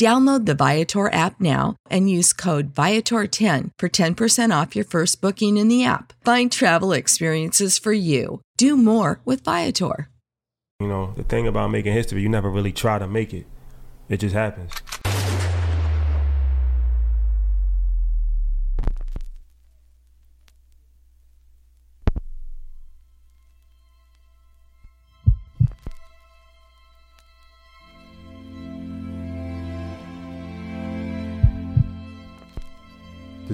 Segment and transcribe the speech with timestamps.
[0.00, 5.58] Download the Viator app now and use code Viator10 for 10% off your first booking
[5.58, 6.14] in the app.
[6.24, 8.40] Find travel experiences for you.
[8.56, 10.08] Do more with Viator.
[10.80, 13.44] You know, the thing about making history, you never really try to make it,
[14.08, 14.72] it just happens.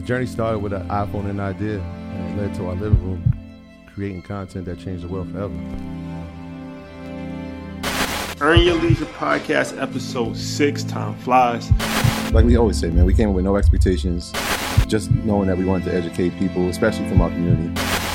[0.07, 3.33] Journey started with an iPhone and an idea, and it led to our living room,
[3.93, 5.53] creating content that changed the world forever.
[8.41, 11.73] Earn Your Leisure Podcast, episode six, Time Flies.
[12.33, 14.31] Like we always say, man, we came with no expectations,
[14.87, 17.73] just knowing that we wanted to educate people, especially from our community.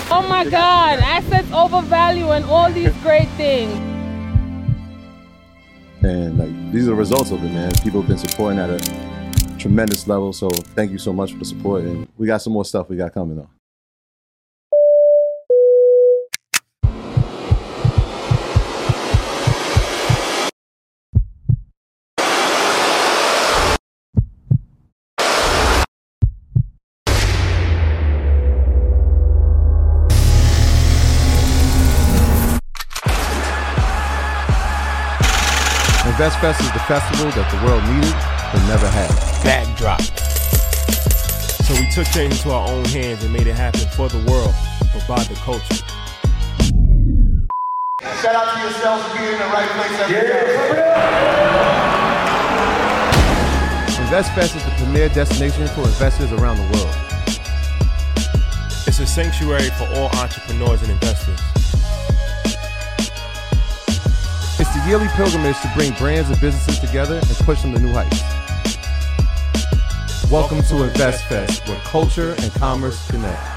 [0.09, 3.74] Oh my God, assets overvalue and all these great things.
[6.03, 7.74] And like these are the results of it, man.
[7.84, 9.11] People have been supporting at a
[9.62, 10.34] tremendous level.
[10.34, 11.84] So thank you so much for the support.
[11.84, 13.50] And we got some more stuff we got coming though.
[36.22, 38.14] Invest Fest is the festival that the world needed
[38.54, 39.09] but never had.
[39.42, 40.02] Backdrop.
[41.66, 44.54] So we took change into our own hands and made it happen for the world,
[44.94, 45.81] but by the culture.
[48.22, 50.46] Shout out to yourselves for being in the right place every day.
[54.06, 56.96] Invest Fest is the premier destination for investors around the world.
[58.86, 61.50] It's a sanctuary for all entrepreneurs and investors.
[64.84, 68.22] The yearly pilgrimage to bring brands and businesses together and push them to new heights.
[70.31, 73.50] Welcome to Invest Fest, where culture and commerce connect.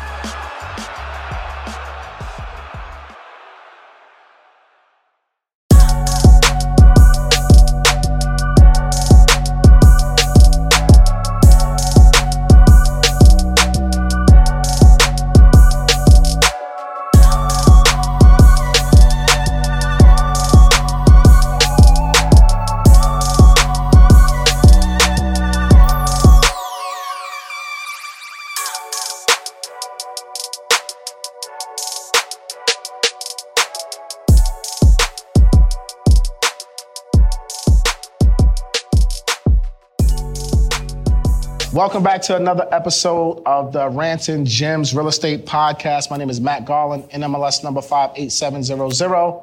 [41.75, 46.09] Welcome back to another episode of the Ranton Gems Real Estate Podcast.
[46.09, 49.43] My name is Matt Garland, NMLS number 58700.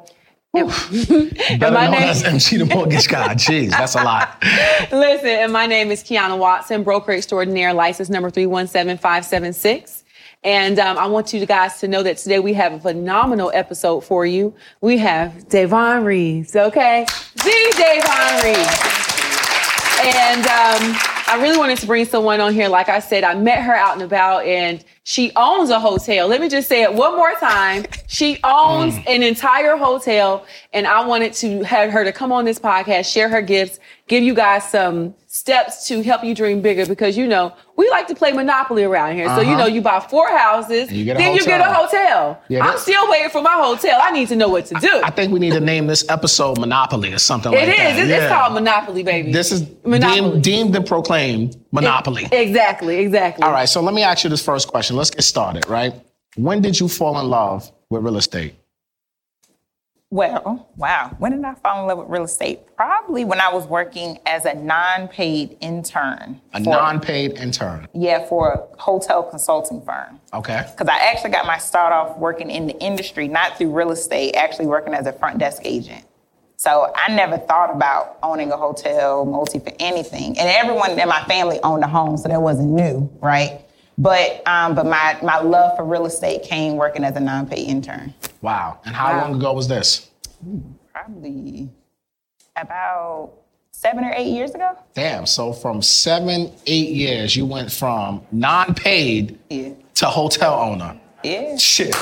[0.54, 0.66] Better
[1.74, 3.34] my known name- as MC the Mortgage Guy.
[3.34, 4.38] Jeez, that's a lot.
[4.92, 10.02] Listen, and my name is Kiana Watson, broker extraordinaire, license number 317576.
[10.42, 14.00] And um, I want you guys to know that today we have a phenomenal episode
[14.00, 14.54] for you.
[14.80, 17.04] We have Davonne Reaves, okay?
[17.34, 18.92] The Davonne Reaves.
[21.32, 22.68] I really wanted to bring someone on here.
[22.68, 26.28] Like I said, I met her out and about and she owns a hotel.
[26.28, 27.86] Let me just say it one more time.
[28.06, 29.04] She owns Mm.
[29.16, 30.44] an entire hotel
[30.74, 34.22] and I wanted to have her to come on this podcast, share her gifts, give
[34.22, 38.14] you guys some steps to help you dream bigger because you know, we like to
[38.14, 39.26] play Monopoly around here.
[39.28, 39.60] So you Uh-huh.
[39.60, 42.34] know, you buy four houses, you then you get a hotel.
[42.34, 42.42] hotel.
[42.48, 43.98] Yeah, I'm still waiting for my hotel.
[44.02, 45.00] I need to know what to do.
[45.02, 47.76] I think we need to name this episode Monopoly or something It like is.
[47.76, 47.98] that.
[47.98, 48.16] It's, Yeah.
[48.26, 49.32] it's called Monopoly, baby.
[49.32, 50.20] This is Monopoly.
[50.32, 52.28] deemed, deemed and proclaimed Monopoly.
[52.30, 53.42] Exactly, exactly.
[53.42, 54.96] All right, so let me ask you this first question.
[54.96, 55.94] Let's get started, right?
[56.36, 58.54] When did you fall in love with real estate?
[60.12, 61.16] Well, wow.
[61.16, 62.60] When did I fall in love with real estate?
[62.76, 66.38] Probably when I was working as a non-paid intern.
[66.52, 67.88] A non-paid intern.
[67.94, 70.20] Yeah, for a hotel consulting firm.
[70.34, 70.66] Okay.
[70.70, 74.34] Because I actually got my start off working in the industry, not through real estate,
[74.34, 76.04] actually working as a front desk agent.
[76.56, 80.38] So I never thought about owning a hotel, multi for anything.
[80.38, 83.62] And everyone in my family owned a home, so that wasn't new, right?
[83.96, 88.12] But um, but my my love for real estate came working as a non-paid intern.
[88.42, 88.80] Wow.
[88.84, 90.10] And how long ago was this?
[90.92, 91.70] Probably
[92.56, 93.32] about
[93.70, 94.76] seven or eight years ago.
[94.94, 95.26] Damn.
[95.26, 99.70] So from seven, eight years, you went from non-paid Yeah.
[99.94, 101.00] to hotel owner.
[101.22, 101.56] Yeah.
[101.56, 101.92] Shit.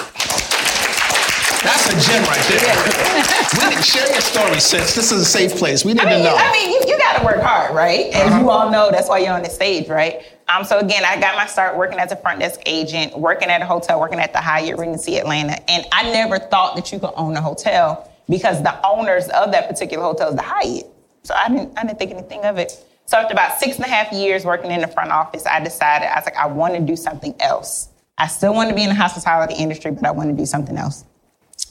[1.62, 3.68] That's a gem right there.
[3.70, 4.94] we need, share your story, sis.
[4.94, 5.84] This is a safe place.
[5.84, 6.34] We need I mean, to know.
[6.36, 8.06] I mean, you, you got to work hard, right?
[8.14, 8.40] As Uh-huh.
[8.40, 10.22] you all know, that's why you're on the stage, right?
[10.50, 13.62] Um, so again, I got my start working as a front desk agent, working at
[13.62, 17.12] a hotel, working at the Hyatt Regency Atlanta, and I never thought that you could
[17.14, 20.86] own a hotel because the owners of that particular hotel is the Hyatt.
[21.22, 22.84] So I didn't, I didn't think anything of it.
[23.06, 26.08] So after about six and a half years working in the front office, I decided
[26.08, 27.88] I was like, I want to do something else.
[28.18, 30.76] I still want to be in the hospitality industry, but I want to do something
[30.76, 31.04] else.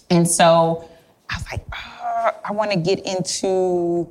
[0.09, 0.89] And so
[1.29, 4.09] I was like, uh, I want to get into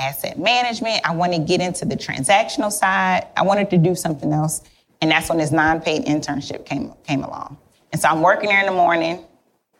[0.00, 1.00] asset management.
[1.04, 3.26] I want to get into the transactional side.
[3.36, 4.62] I wanted to do something else.
[5.02, 7.56] And that's when this non-paid internship came, came along.
[7.92, 9.24] And so I'm working there in the morning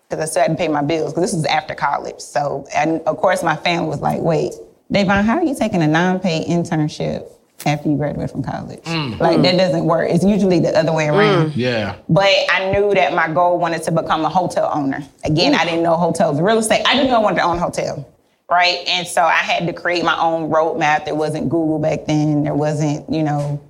[0.08, 2.20] because I still had to pay my bills because this was after college.
[2.20, 4.52] So, and of course, my family was like, wait,
[4.90, 7.31] Davonne, how are you taking a non-paid internship
[7.64, 8.82] after you graduate from college?
[8.82, 9.20] Mm.
[9.20, 9.43] Like, mm.
[9.43, 10.11] that doesn't work.
[10.11, 11.50] It's usually the other way around.
[11.50, 11.56] Mm.
[11.56, 11.96] yeah.
[12.08, 15.05] But I knew that my goal wanted to become a hotel owner.
[15.25, 16.82] Again, I didn't know hotels real estate.
[16.87, 18.08] I didn't know I wanted to own a hotel,
[18.50, 18.82] right?
[18.87, 21.05] And so I had to create my own roadmap.
[21.05, 22.43] There wasn't Google back then.
[22.43, 23.61] There wasn't, you know,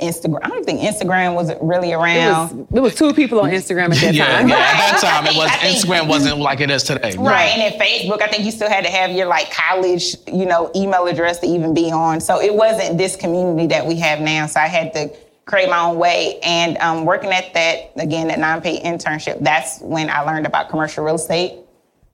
[0.00, 0.38] Instagram.
[0.42, 2.56] I don't think Instagram was really It around.
[2.58, 4.48] was, it was two people on Instagram at that Yeah, time.
[4.48, 7.14] yeah, at that time it was think- Instagram wasn't like it is today.
[7.18, 10.46] Right, and then Facebook, I think you still had to have your like college, you
[10.46, 12.20] know, email address to even be on.
[12.22, 14.46] So it wasn't this community that we have now.
[14.46, 15.10] So I had to
[15.44, 16.38] create my own way.
[16.42, 21.04] And um, working at that again, that non-paid internship, that's when I learned about commercial
[21.04, 21.56] real estate.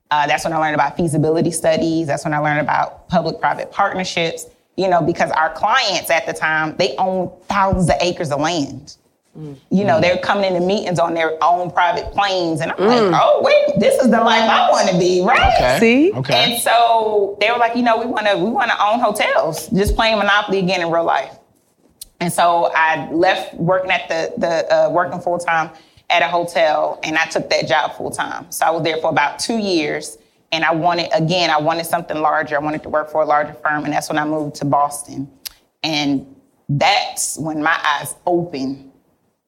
[0.09, 2.07] Uh, that's when I learned about feasibility studies.
[2.07, 4.45] That's when I learned about public-private partnerships.
[4.77, 8.95] You know, because our clients at the time they own thousands of acres of land.
[9.69, 13.41] You know, they're coming into meetings on their own private planes, and I'm like, oh
[13.43, 15.53] wait, this is the life I want to be, right?
[15.53, 15.77] Okay.
[15.79, 16.11] See?
[16.13, 16.53] Okay.
[16.53, 19.67] And so they were like, you know, we want to we want to own hotels,
[19.67, 21.37] just playing Monopoly again in real life.
[22.19, 25.69] And so I left working at the the uh, working full time
[26.09, 28.51] at a hotel, and I took that job full time.
[28.51, 30.17] So I was there for about two years,
[30.51, 32.55] and I wanted again, I wanted something larger.
[32.55, 35.29] I wanted to work for a larger firm, and that's when I moved to Boston.
[35.83, 36.35] And
[36.69, 38.91] that's when my eyes opened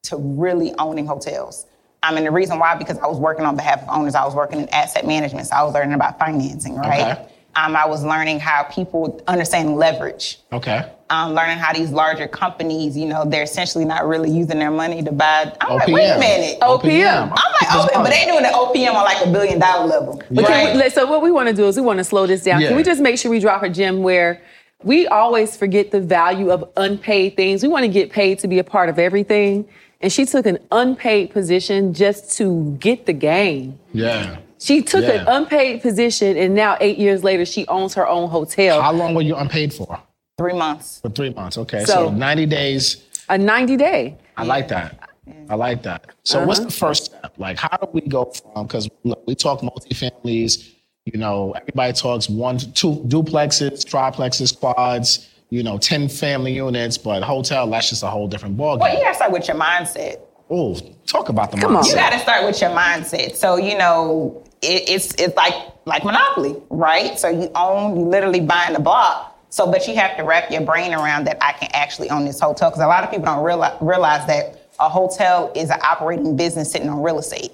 [0.03, 1.65] to really owning hotels.
[2.01, 4.33] I mean, the reason why, because I was working on behalf of owners, I was
[4.33, 7.17] working in asset management, so I was learning about financing, right?
[7.17, 7.33] Okay.
[7.65, 10.85] Um, I was learning how people understand leverage, Okay.
[11.09, 15.03] um, learning how these larger companies, you know, they're essentially not really using their money
[15.03, 15.51] to buy.
[15.59, 16.19] I'm like, wait a OPM.
[16.19, 16.59] minute.
[16.61, 17.23] OPM.
[17.23, 20.21] I'm like, oh, but they doing the OPM on like a billion dollar level.
[20.31, 20.83] But can right?
[20.85, 22.61] we- so what we want to do is we want to slow this down.
[22.61, 22.69] Yeah.
[22.69, 24.41] Can we just make sure we drop a gem where
[24.83, 27.61] we always forget the value of unpaid things?
[27.61, 29.67] We want to get paid to be a part of everything.
[30.01, 33.77] And she took an unpaid position just to get the game.
[33.91, 34.37] Yeah.
[34.59, 38.81] She took an unpaid position, and now eight years later, she owns her own hotel.
[38.81, 39.99] How long were you unpaid for?
[40.37, 40.99] Three months.
[41.01, 41.57] For three months.
[41.57, 41.85] Okay.
[41.85, 43.03] So- So, 90 days.
[43.29, 44.17] A 90 day.
[44.37, 45.09] I like that.
[45.49, 46.07] I like that.
[46.23, 46.47] So uh-huh.
[46.47, 47.33] what's the first step?
[47.37, 48.65] Like, how do we go from?
[48.65, 50.69] Because look, we talk multifamilies.
[51.05, 55.27] You know, everybody talks one, two duplexes, triplexes, quads.
[55.51, 58.81] You know, ten family units, but hotel that's just a whole different ballgame.
[58.81, 60.19] Well, you gotta start with your mindset.
[60.51, 60.75] Oh,
[61.07, 61.83] talk about the Come on.
[61.83, 61.89] mindset.
[61.89, 63.35] You got to start with your mindset.
[63.35, 65.53] So you know, it, it's it's like
[65.85, 67.17] like Monopoly, right?
[67.17, 69.37] So you own, you literally buying the block.
[69.51, 72.39] So, but you have to wrap your brain around that I can actually own this
[72.39, 76.37] hotel because a lot of people don't realize realize that a hotel is an operating
[76.37, 77.51] business sitting on real estate.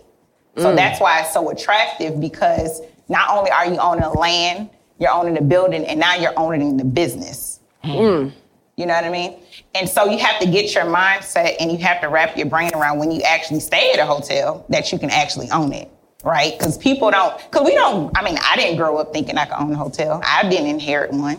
[0.58, 0.76] So mm.
[0.76, 4.70] that's why it's so attractive because not only are you owning the land,
[5.00, 7.60] you're owning the building, and now you're owning the business.
[7.84, 8.32] Mm.
[8.78, 9.40] You know what I mean?
[9.74, 12.72] And so you have to get your mindset and you have to wrap your brain
[12.74, 15.90] around when you actually stay at a hotel that you can actually own it,
[16.26, 16.58] right?
[16.58, 19.62] Because people don't, because we don't, I mean, I didn't grow up thinking I could
[19.62, 20.22] own a hotel.
[20.26, 21.38] I didn't inherit one.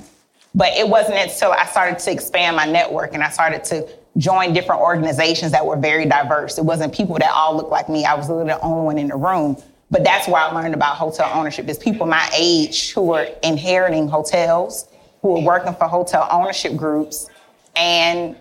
[0.54, 4.54] But it wasn't until I started to expand my network and I started to join
[4.54, 6.56] different organizations that were very diverse.
[6.56, 8.06] It wasn't people that all looked like me.
[8.06, 9.60] I was literally the only one in the room.
[9.90, 14.08] But that's where I learned about hotel ownership is people my age who were inheriting
[14.08, 14.88] hotels,
[15.20, 17.28] who were working for hotel ownership groups,
[17.74, 18.36] and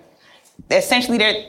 [0.72, 1.46] essentially they're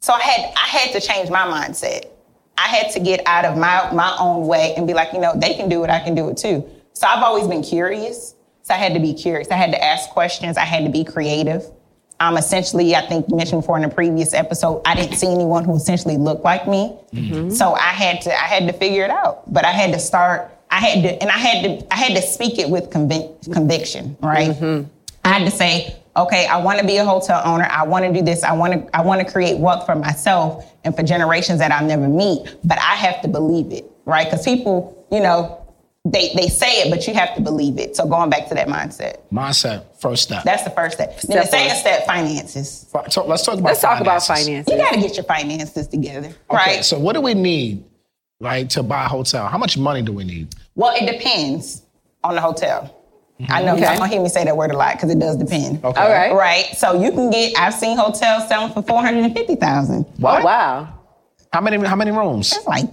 [0.00, 2.11] so I had I had to change my mindset.
[2.58, 5.32] I had to get out of my my own way and be like, you know,
[5.34, 6.68] they can do it, I can do it too.
[6.92, 8.34] So I've always been curious.
[8.62, 9.50] So I had to be curious.
[9.50, 10.56] I had to ask questions.
[10.56, 11.64] I had to be creative.
[12.20, 15.64] Um, essentially, I think you mentioned before in the previous episode, I didn't see anyone
[15.64, 16.96] who essentially looked like me.
[17.12, 17.50] Mm-hmm.
[17.50, 19.52] So I had to, I had to figure it out.
[19.52, 20.56] But I had to start.
[20.70, 24.16] I had to, and I had to, I had to speak it with convic- conviction,
[24.20, 24.50] right?
[24.50, 24.88] Mm-hmm.
[25.24, 27.66] I had to say, okay, I want to be a hotel owner.
[27.70, 28.42] I want to do this.
[28.44, 31.86] I want to, I want to create wealth for myself and for generations that I'll
[31.86, 32.56] never meet.
[32.64, 34.26] But I have to believe it, right?
[34.26, 35.58] Because people, you know,
[36.04, 37.94] they they say it, but you have to believe it.
[37.94, 39.20] So going back to that mindset.
[39.32, 40.42] Mindset, first step.
[40.42, 41.20] That's the first step.
[41.22, 42.88] then the second step, finances.
[43.08, 44.66] So let's talk about Let's talk about finances.
[44.66, 44.72] finances.
[44.74, 46.84] You got to get your finances together, Okay, right?
[46.84, 47.84] so what do we need,
[48.40, 49.46] right, to buy a hotel?
[49.46, 50.52] How much money do we need?
[50.74, 51.82] Well, it depends
[52.24, 53.01] on the hotel.
[53.48, 53.82] I know Okay.
[53.82, 55.84] y'all gonna hear me say that word a lot because it does depend.
[55.84, 56.00] Okay.
[56.00, 56.34] All right.
[56.34, 56.66] Right.
[56.76, 57.58] So you can get.
[57.58, 60.06] I've seen hotels selling for four hundred and fifty thousand.
[60.18, 60.98] Oh, wow.
[61.52, 62.52] How many how many rooms?
[62.52, 62.88] It's like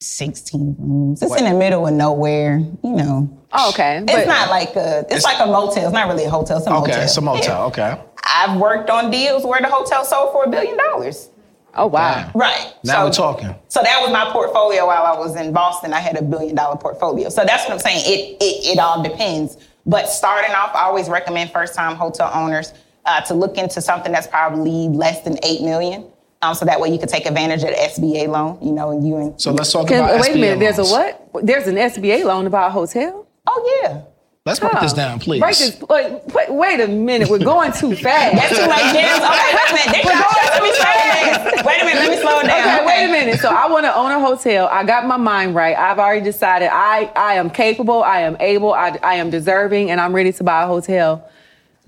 [0.00, 1.22] sixteen rooms.
[1.22, 2.58] It's in the middle of nowhere.
[2.58, 3.38] You know.
[3.52, 4.04] Oh, okay.
[4.06, 5.06] It's not like a.
[5.10, 5.84] It's, like a motel.
[5.84, 6.58] It's not really a hotel.
[6.58, 6.94] It's a motel.
[6.94, 7.58] Okay, it's a motel.
[7.58, 7.64] Yeah.
[7.66, 8.02] Okay.
[8.22, 11.30] I've worked on deals where the hotel sold for a billion dollars.
[11.74, 12.14] Oh, wow.
[12.14, 12.32] Damn.
[12.34, 12.74] Right.
[12.84, 13.54] Now so, we're talking.
[13.68, 15.92] So that was my portfolio while I was in Boston.
[15.92, 17.28] I had a billion dollar portfolio.
[17.28, 18.02] So that's what I'm saying.
[18.04, 19.56] It it, it all depends.
[19.88, 22.74] But starting off, I always recommend first time hotel owners
[23.06, 26.04] uh, to look into something that's probably less than eight million.
[26.42, 28.58] Um, so that way you can take advantage of the SBA loan.
[28.62, 30.58] You know, and you and So let's talk Can- about wait a SBA minute.
[30.60, 31.30] There's a what?
[31.42, 33.26] There's an SBA loan to buy a hotel?
[33.46, 34.02] oh yeah.
[34.48, 34.96] Let's break this Oh.
[34.96, 35.40] down, please.
[35.40, 35.80] Break this.
[35.88, 37.28] Wait, wait, wait a minute.
[37.28, 38.34] We're going too fast.
[38.36, 39.22] That's too much gems.
[39.22, 39.92] Okay, wait a minute.
[39.92, 40.48] There you.
[40.50, 41.66] Let me slow it down.
[41.66, 42.00] Wait a minute.
[42.00, 42.76] Let me slow down.
[42.80, 43.40] Okay, wait a minute.
[43.40, 44.68] So I want to own a hotel.
[44.72, 45.76] I got my mind right.
[45.76, 50.00] I've already decided I, I am capable, I am able, I, I am deserving, and
[50.00, 51.28] I'm ready to buy a hotel.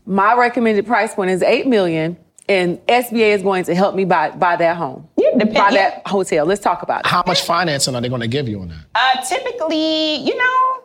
[0.07, 2.17] My recommended price point is eight million,
[2.49, 5.09] and SBA is going to help me buy buy that home.
[5.17, 6.47] Yeah, depend- buy that hotel.
[6.47, 7.07] Let's talk about it.
[7.07, 8.79] How much financing are they going to give you on that?
[8.95, 10.83] Uh, typically, you know,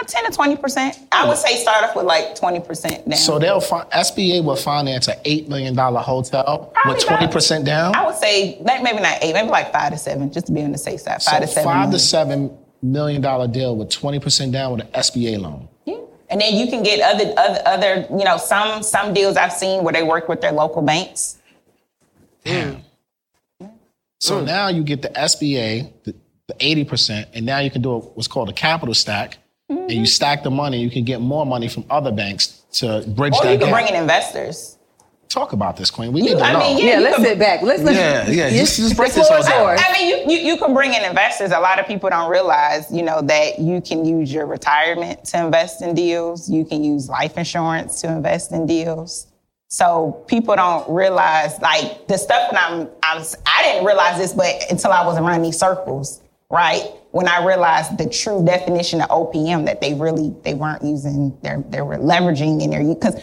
[0.00, 1.08] uh, 10 to 20%.
[1.12, 3.18] I would say start off with like 20% down.
[3.18, 7.64] So they'll fi- SBA will finance an eight million dollar hotel Probably with twenty percent
[7.64, 7.94] down.
[7.94, 10.62] I would say like, maybe not eight, maybe like five to seven, just to be
[10.62, 11.22] on the safe side.
[11.22, 11.64] Five so to seven.
[11.64, 15.68] five to seven million dollar deal with twenty percent down with an SBA loan.
[15.84, 15.96] Yeah.
[16.30, 19.82] And then you can get other, other, other, you know, some some deals I've seen
[19.82, 21.38] where they work with their local banks.
[22.44, 22.76] Damn.
[23.62, 23.70] Mm.
[24.20, 26.14] So now you get the SBA, the,
[26.48, 29.38] the 80%, and now you can do a, what's called a capital stack.
[29.68, 29.90] And Mm-hmm.
[29.90, 33.44] you stack the money, you can get more money from other banks to bridge Or
[33.44, 33.74] that you can gap.
[33.74, 34.76] bring in investors.
[35.28, 36.10] Talk about this, Queen.
[36.12, 36.58] We You- need to I know.
[36.60, 37.60] mean, yeah, you let's can- sit back.
[37.60, 39.62] Let's let's Yeah, yeah, just- just break the this floor all down.
[39.68, 39.80] yours.
[39.86, 41.50] I mean, you, you you can bring in investors.
[41.50, 45.44] A lot of people don't realize, you know, that you can use your retirement to
[45.44, 46.48] invest in deals.
[46.48, 49.26] You can use life insurance to invest in deals.
[49.68, 54.50] So people don't realize, like the stuff that I'm, I'm I didn't realize this, but
[54.70, 56.84] until I was around these circles, right?
[57.10, 61.56] When I realized the true definition of OPM, that they really they weren't using, they
[61.68, 63.20] they were leveraging in their because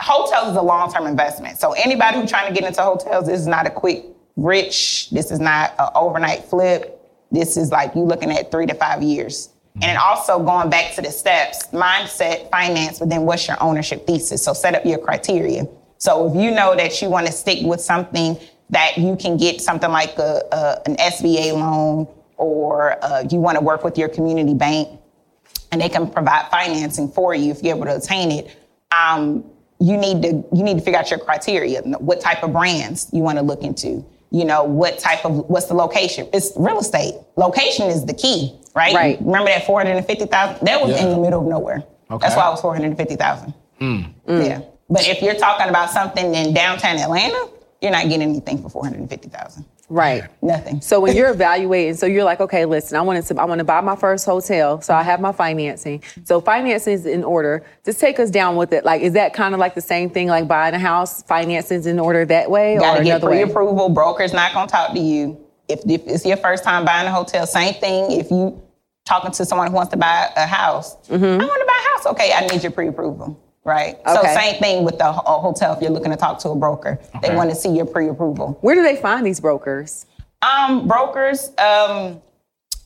[0.00, 1.58] hotels is a long-term investment.
[1.58, 4.04] So anybody who's trying to get into hotels, this is not a quick
[4.36, 5.10] rich.
[5.10, 7.00] This is not an overnight flip.
[7.30, 9.48] This is like you looking at three to five years.
[9.48, 9.84] Mm-hmm.
[9.84, 14.06] And then also going back to the steps, mindset, finance, but then what's your ownership
[14.06, 14.44] thesis?
[14.44, 15.66] So set up your criteria.
[15.98, 18.38] So if you know that you want to stick with something
[18.70, 22.08] that you can get something like a, a an SBA loan
[22.42, 24.88] or uh, you want to work with your community bank
[25.70, 28.56] and they can provide financing for you if you're able to attain it.
[28.90, 29.44] Um,
[29.80, 31.80] you need to you need to figure out your criteria.
[31.82, 34.04] What type of brands you want to look into.
[34.30, 36.28] You know what type of what's the location?
[36.32, 37.14] It's real estate.
[37.36, 38.94] Location is the key, right?
[38.94, 39.18] Right.
[39.20, 40.66] Remember that four hundred and fifty thousand?
[40.66, 41.04] That was Yeah.
[41.04, 41.82] in the middle of nowhere.
[42.10, 42.22] Okay.
[42.26, 43.54] That's why it was four hundred and fifty thousand.
[43.80, 44.60] Yeah.
[44.88, 47.48] But if you're talking about something in downtown Atlanta,
[47.80, 49.64] you're not getting anything for four hundred and fifty thousand.
[49.92, 50.24] Right.
[50.42, 50.80] Nothing.
[50.80, 53.64] So when you're evaluating, so you're like, okay, listen, I want to, I want to
[53.64, 56.02] buy my first hotel, so I have my financing.
[56.24, 57.64] So financing is in order.
[57.84, 58.84] Just take us down with it.
[58.84, 61.22] Like, is that kind of like the same thing, like buying a house?
[61.24, 63.42] Financing is in order that way, Got or to get another way?
[63.44, 63.88] pre-approval.
[63.90, 65.38] Broker's not gonna talk to you.
[65.68, 68.12] If, if it's your first time buying a hotel, same thing.
[68.12, 68.60] If you
[69.04, 71.24] talking to someone who wants to buy a house, Mm-hmm.
[71.24, 72.06] I want to buy a house.
[72.06, 73.38] Okay, I need your pre-approval.
[73.64, 73.96] Right?
[74.06, 75.74] So same thing with the ho- hotel.
[75.74, 78.58] If you're looking to talk to a broker, they want to see your pre-approval.
[78.60, 80.06] Where do they find these brokers?
[80.42, 81.52] Um, brokers.
[81.58, 82.20] Um,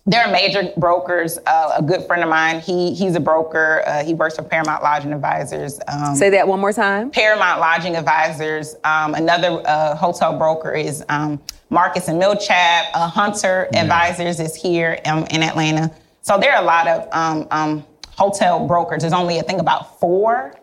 [0.09, 1.39] there are major brokers.
[1.47, 3.83] Uh, a good friend of mine, he he's a broker.
[3.87, 5.81] Uh, he works for Paramount Lodging Advisors.
[5.89, 7.11] Um, Say that one more time.
[7.11, 8.77] Paramount Lodging Advisors.
[8.85, 11.41] Um, another uh, hotel broker is um,
[11.71, 12.85] Marcus and Millichap.
[12.95, 15.91] Uh, Hunter Advisors is here in Atlanta.
[16.23, 19.01] So there are a lot of um, um, hotel brokers.
[19.03, 20.55] There's only I think about four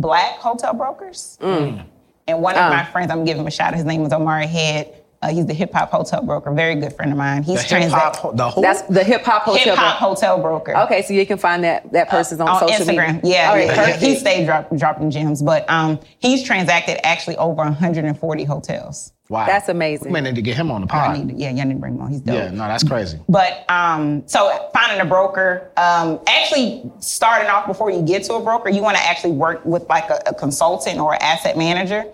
[0.00, 1.38] black hotel brokers.
[1.40, 2.68] And one of Oh.
[2.76, 3.74] my friends, I'm gonna give him a shout.
[3.74, 4.94] His name is Omari Head.
[5.22, 7.42] Uh, he's the hip hop hotel broker, very good friend of mine.
[7.42, 8.62] He's The hip-hop the who?
[8.62, 10.14] That's the hip-hop hotel Hip hop broker.
[10.14, 10.76] hotel broker.
[10.78, 13.16] Okay, so you can find that that person's on, on social Instagram.
[13.16, 13.30] media.
[13.36, 13.96] Yeah, All right, yeah.
[13.98, 19.12] He stayed drop, dropping gems, but um, he's transacted actually over 140 hotels.
[19.30, 19.46] Wow.
[19.46, 20.08] That's amazing.
[20.08, 21.18] We may need to get him on the I pod.
[21.18, 22.10] need to, yeah, y'all need to bring him on.
[22.10, 22.34] He's dope.
[22.34, 23.16] Yeah, no, that's crazy.
[23.28, 28.42] But um, so finding a broker, um, actually starting off before you get to a
[28.42, 32.06] broker, you want to actually work with like a, a consultant or an asset manager.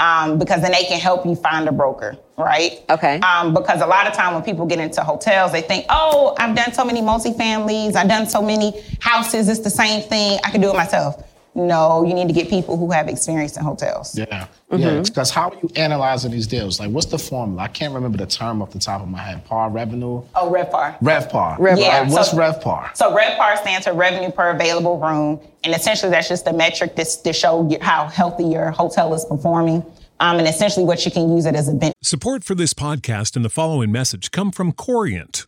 [0.00, 2.84] Um, because then they can help you find a broker, right?
[2.88, 3.18] Okay.
[3.18, 6.54] Um, because a lot of time when people get into hotels, they think, oh, I've
[6.54, 10.60] done so many multifamilies, I've done so many houses, it's the same thing, I can
[10.60, 11.27] do it myself.
[11.58, 14.16] No, you need to get people who have experience in hotels.
[14.16, 14.46] Yeah.
[14.70, 14.82] Mm-hmm.
[14.82, 15.00] Yeah.
[15.02, 16.78] Because how are you analyzing these deals?
[16.78, 17.62] Like, what's the formula?
[17.62, 19.44] I can't remember the term off the top of my head.
[19.44, 20.22] Par revenue?
[20.36, 20.98] Oh, RevPAR.
[21.00, 21.58] RevPAR.
[21.58, 21.58] RevPAR.
[21.58, 22.96] Right, What's So- RevPAR?
[22.96, 27.16] So RevPAR stands for revenue per available room, and essentially that's just a metric that's
[27.16, 29.84] to show you how healthy your hotel is performing.
[30.20, 31.94] Um, and essentially what you can use it as a bench.
[32.02, 35.47] Support for this podcast and the following message come from Corient.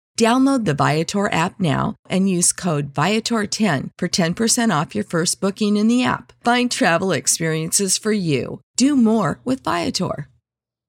[0.21, 5.77] Download the Viator app now and use code Viator10 for 10% off your first booking
[5.77, 6.31] in the app.
[6.43, 8.61] Find travel experiences for you.
[8.77, 10.29] Do more with Viator.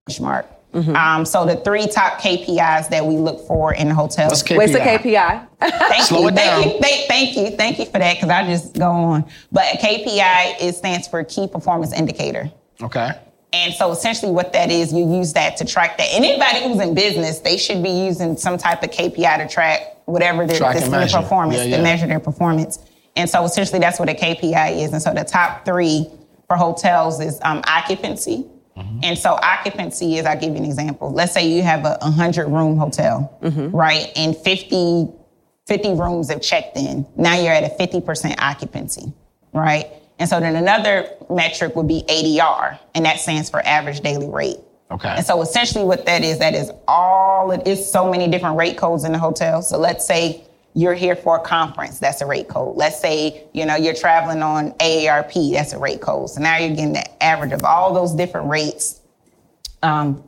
[0.06, 0.44] Benchmark.
[0.74, 4.32] Um, so the three top KPIs that we look for in hotels.
[4.32, 4.56] What's KPI?
[4.58, 5.48] What's the KPI?
[5.60, 6.74] thank Slow you, it thank down.
[6.74, 9.24] you, thank, thank you, thank you for that because I just go on.
[9.50, 12.52] But KPI it stands for Key Performance Indicator.
[12.82, 13.12] Okay.
[13.52, 16.08] And so essentially what that is, you use that to track that.
[16.12, 19.80] And anybody who's in business, they should be using some type of KPI to track
[20.06, 21.18] whatever their, Track this- and their measure.
[21.18, 21.76] performance, Yeah, yeah.
[21.76, 22.78] to measure their performance.
[23.14, 24.92] And so essentially that's what a KPI is.
[24.92, 26.08] And so the top three
[26.48, 28.46] for hotels is um, occupancy.
[28.76, 29.00] Mm-hmm.
[29.02, 31.12] And so occupancy is, I'll give you an example.
[31.12, 34.10] Let's say you have a 100 room hotel, right?
[34.16, 35.08] And 50,
[35.66, 37.06] 50 rooms have checked in.
[37.16, 39.12] Now you're at a 50% occupancy,
[39.52, 39.88] right?
[40.22, 44.58] And so then another metric would be ADR, and that stands for average daily rate.
[44.88, 45.08] Okay.
[45.08, 48.76] And so essentially what that is, that is all, it is so many different rate
[48.76, 49.62] codes in the hotel.
[49.62, 52.76] So let's say you're here for a conference, that's a rate code.
[52.76, 56.30] Let's say, you know, you're traveling on AARP, that's a rate code.
[56.30, 59.00] So now you're getting the average of all those different rates.
[59.82, 60.22] Um,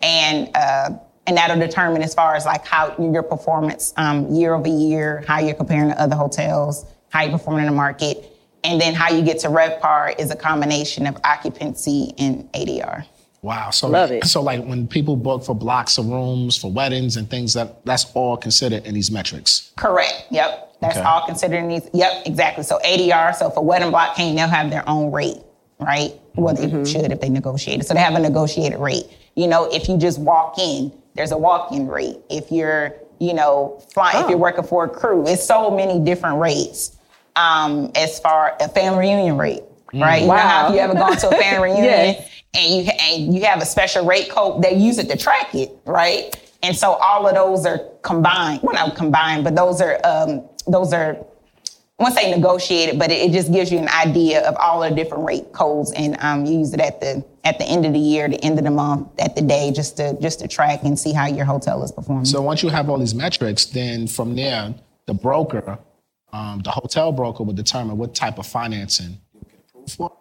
[0.00, 0.90] and, uh,
[1.28, 5.38] and that'll determine as far as like how your performance um, year over year, how
[5.38, 8.32] you're comparing to other hotels, how you're performing in the market.
[8.66, 13.06] And then how you get to RevPAR is a combination of occupancy and ADR.
[13.42, 13.70] Wow.
[13.70, 14.26] So Love like, it.
[14.26, 18.06] So like when people book for blocks of rooms for weddings and things that that's
[18.14, 19.72] all considered in these metrics.
[19.76, 20.26] Correct.
[20.30, 20.78] Yep.
[20.80, 21.06] That's Okay.
[21.06, 21.88] all considered in these.
[21.92, 22.64] Yep, exactly.
[22.64, 23.34] So ADR.
[23.36, 25.38] So if a wedding block came, they'll have their own rate.
[25.78, 26.12] right?
[26.34, 26.84] Well, they mm-hmm.
[26.84, 27.86] should if they negotiate it.
[27.86, 29.04] So they have a negotiated rate.
[29.34, 32.16] You know, if you just walk in, there's a walk-in rate.
[32.30, 34.28] If you're, you know, flying, if oh.
[34.30, 36.95] you're working for a crew, it's so many different rates.
[37.36, 39.62] Um, as far a family reunion rate,
[39.94, 40.22] right?
[40.22, 40.68] You know how Wow.
[40.68, 42.28] if you ever gone to a family reunion Yes.
[42.54, 45.70] and you and you have a special rate code, they use it to track it,
[45.84, 46.34] right?
[46.62, 48.60] And so all of those are combined.
[48.62, 51.18] Well, not combined, but those are um, those are
[51.98, 54.90] I won't say negotiated, but it, it just gives you an idea of all the
[54.90, 57.98] different rate codes, and um, you use it at the at the end of the
[57.98, 60.98] year, the end of the month, at the day, just to just to track and
[60.98, 62.24] see how your hotel is performing.
[62.24, 64.74] So once you have all these metrics, then from there,
[65.06, 65.78] the broker,
[66.36, 70.12] um, the hotel broker, will determine what type of financing you get approved for.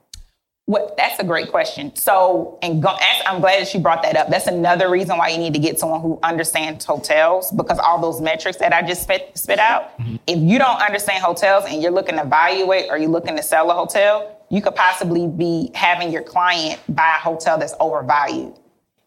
[0.68, 1.96] What, that's a great question.
[1.96, 4.30] So, and go, that's, I'm glad that you brought that up.
[4.30, 8.20] That's another reason why you need to get someone who understands hotels because all those
[8.20, 9.92] metrics that I just spit, spit out,
[10.26, 13.70] if you don't understand hotels and you're looking to evaluate or you're looking to sell
[13.70, 18.58] a hotel, you could possibly be having your client buy a hotel that's overvalued.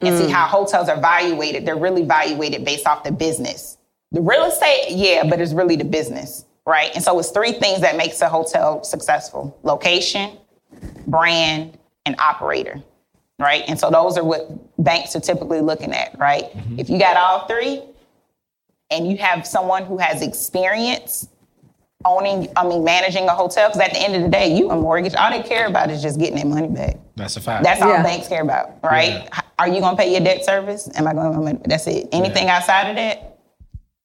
[0.00, 1.66] And see how hotels are evaluated.
[1.66, 3.78] They're really evaluated based off the business.
[4.12, 6.90] The real estate, yeah, but it's really the business, right?
[6.94, 10.38] And so it's three things that makes a hotel successful: location,
[11.06, 12.82] brand, and operator,
[13.38, 13.64] right?
[13.66, 14.48] And so those are what
[14.82, 16.44] banks are typically looking at, right?
[16.44, 16.78] Mm-hmm.
[16.78, 17.82] If you got all three
[18.90, 21.28] and you have someone who has experience
[22.04, 24.76] owning, I mean, managing a hotel, because at the end of the day, you a
[24.76, 26.96] mortgage, all they care about is just getting their money back.
[27.16, 27.64] That's a fact.
[27.64, 28.02] That's all Yeah.
[28.04, 29.22] banks care about, right?
[29.24, 30.88] H- Are you gonna pay your debt service?
[30.94, 32.08] Am I going to, that's it.
[32.12, 33.37] Anything outside of that,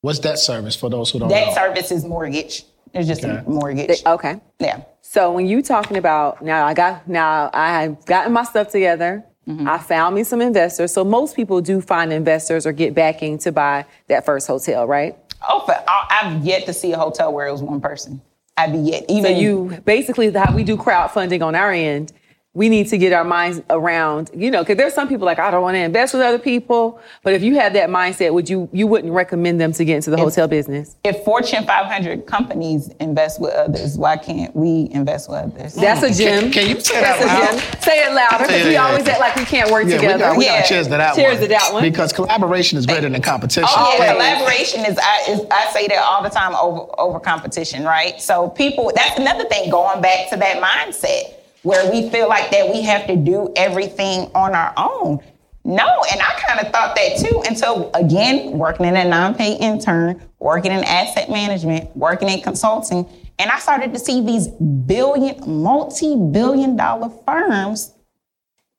[0.04, 1.54] What's debt service for those who don't debt know?
[1.54, 2.64] service is mortgage.
[2.94, 3.38] It's just Okay.
[3.38, 4.06] a mortgage.
[4.06, 4.42] Okay.
[4.60, 4.82] Yeah.
[5.02, 9.24] So when you talking about now, I got now I've gotten my stuff together.
[9.48, 9.66] Mm-hmm.
[9.66, 10.92] I found me some investors.
[10.92, 15.18] So most people do find investors or get backing to buy that first hotel, right?
[15.48, 18.22] Oh, for, I- I've yet to see a hotel where it was one person.
[18.58, 19.06] I've be yet.
[19.08, 22.12] Even So you basically how we do crowdfunding on our end.
[22.56, 25.50] We need to get our minds around, you know, because there's some people like I
[25.50, 27.00] don't want to invest with other people.
[27.24, 30.12] But if you have that mindset, would you you wouldn't recommend them to get into
[30.12, 30.96] the hotel business?
[31.04, 35.74] if Fortune 500 companies invest with others, why can't we invest with others?
[35.74, 36.52] That's a gem.
[36.52, 37.60] can you say That's that a loud?
[37.72, 37.82] gem.
[37.82, 39.12] Say it louder because we yeah, always yeah.
[39.14, 40.20] act like we can't work Yeah, we together.
[40.20, 40.62] got, we got Yeah.
[40.62, 41.42] cheers to that Cheers one.
[41.42, 41.82] to that one.
[41.82, 43.68] Because collaboration is greater than oh, competition.
[43.68, 44.12] Oh yeah, Always.
[44.12, 48.22] collaboration is I, is I say that all the time over over competition, right?
[48.22, 49.72] So people, that's another thing.
[49.72, 54.30] Going back to that mindset where we feel like that we have to do everything
[54.36, 55.20] on our own.
[55.66, 60.22] No, and I kind of thought that too until again working in a non-paid intern,
[60.40, 63.08] working in asset management, working in consulting,
[63.40, 67.94] and I started to see these billion, multi-billion dollar firms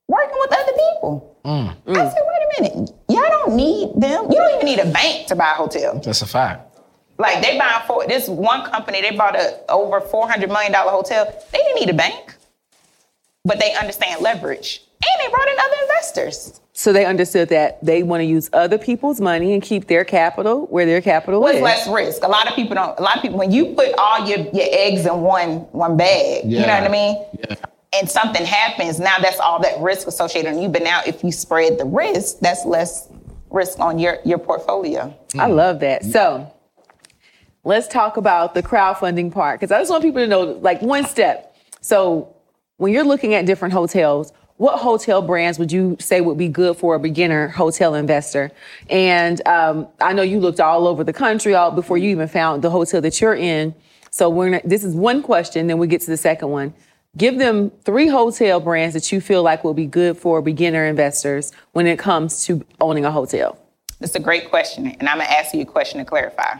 [0.07, 1.39] working with other people.
[1.43, 1.75] Mm.
[1.87, 4.25] I said, wait a minute, y'all don't need them.
[4.31, 5.99] You don't even need a bank to buy a hotel.
[5.99, 6.77] That's a fact.
[7.17, 10.91] Like they buying for this one company, they bought a over four hundred million dollar
[10.91, 11.25] hotel.
[11.51, 12.35] They didn't need a bank,
[13.45, 16.59] but they understand leverage, and they brought in other investors.
[16.73, 20.65] So they understood that they want to use other people's money and keep their capital
[20.65, 21.61] where their capital With is.
[21.61, 22.23] less risk.
[22.23, 22.99] A lot of people don't.
[22.99, 26.43] A lot of people when you put all your your eggs in one one bag,
[26.43, 27.25] you know what I mean.
[27.39, 27.55] Yeah.
[27.97, 30.67] And something happens, now that's all that risk associated on you.
[30.67, 33.07] But now, if you spread the risk, that's less
[33.51, 35.17] risk on your your portfolio.
[35.39, 35.53] I hmm.
[35.53, 36.03] love that.
[36.03, 36.51] So
[37.63, 41.05] let's talk about the crowdfunding part because I just want people to know like one
[41.05, 41.55] step.
[41.79, 42.34] So
[42.77, 46.77] when you're looking at different hotels, what hotel brands would you say would be good
[46.77, 48.51] for a beginner hotel investor?
[48.89, 52.61] And um, I know you looked all over the country all before you even found
[52.61, 53.75] the hotel that you're in.
[54.11, 56.73] So we're gonna, this is one question, then we get to the second one.
[57.17, 61.51] Give them three hotel brands that you feel like will be good for beginner investors
[61.71, 63.57] when it comes to owning a hotel.
[64.01, 66.59] It's a great question, and I'm gonna ask you a question to clarify.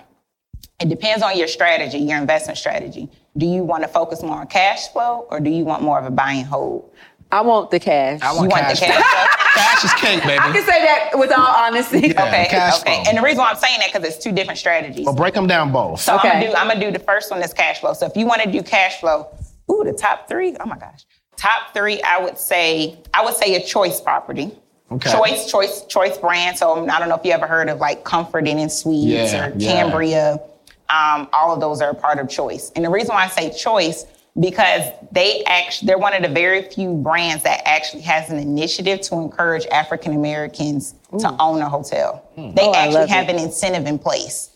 [0.79, 3.09] It depends on your strategy, your investment strategy.
[3.37, 6.05] Do you want to focus more on cash flow, or do you want more of
[6.05, 6.91] a buy and hold?
[7.31, 8.21] I want the cash.
[8.21, 8.79] I You want want cash.
[8.79, 9.03] the cash
[9.55, 10.37] cash is cake, baby.
[10.39, 11.99] I can say that with all honesty.
[12.09, 12.27] Yeah.
[12.27, 12.95] Okay, cash okay.
[12.95, 13.03] flow.
[13.07, 15.05] And the reason why I'm saying that because it's two different strategies.
[15.05, 16.01] Well, break them down both.
[16.01, 16.29] So I'm Okay.
[16.33, 17.93] gonna do I'm gonna do the first one is cash flow.
[17.93, 19.27] So if you want to do cash flow,
[19.71, 20.55] ooh, the top three.
[20.59, 22.01] Oh my gosh, top three.
[22.03, 24.51] I would say I would say a choice property.
[24.91, 25.11] Okay.
[25.11, 26.57] Choice, choice, choice brand.
[26.57, 29.47] So I don't know if you ever heard of like Comfort Inn and Suites Yeah,
[29.47, 29.53] or
[30.03, 30.37] yeah.
[30.89, 31.21] Cambria.
[31.23, 32.71] Um, all of those are a part of choice.
[32.75, 34.05] And the reason why I say choice
[34.37, 34.81] because
[35.13, 39.15] they actually they're one of the very few brands that actually has an initiative to
[39.15, 42.29] encourage African Americans to own a hotel.
[42.35, 43.35] They Oh, actually have it.
[43.35, 44.49] an incentive in place.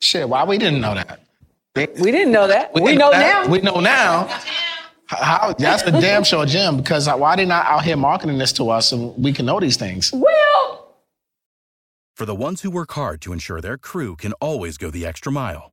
[0.00, 1.20] Shit, why we didn't know that?
[1.74, 2.72] We didn't know that.
[2.72, 3.44] We, didn't know that.
[3.46, 3.50] now.
[3.52, 4.26] We know now.
[5.08, 8.70] How, that's a damn sure gem because why they not out here marketing this to
[8.70, 10.10] us and we can know these things?
[10.14, 10.94] Well,
[12.14, 15.30] For the ones who work hard to ensure their crew can always go the extra
[15.30, 15.72] mile,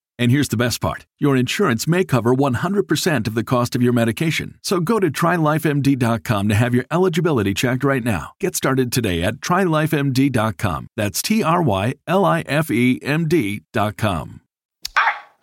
[0.21, 3.91] And here's the best part your insurance may cover 100% of the cost of your
[3.91, 4.59] medication.
[4.61, 8.33] So go to trylifemd.com to have your eligibility checked right now.
[8.39, 10.87] Get started today at trylifemd.com.
[10.95, 14.41] That's T R Y L I F E M D.com.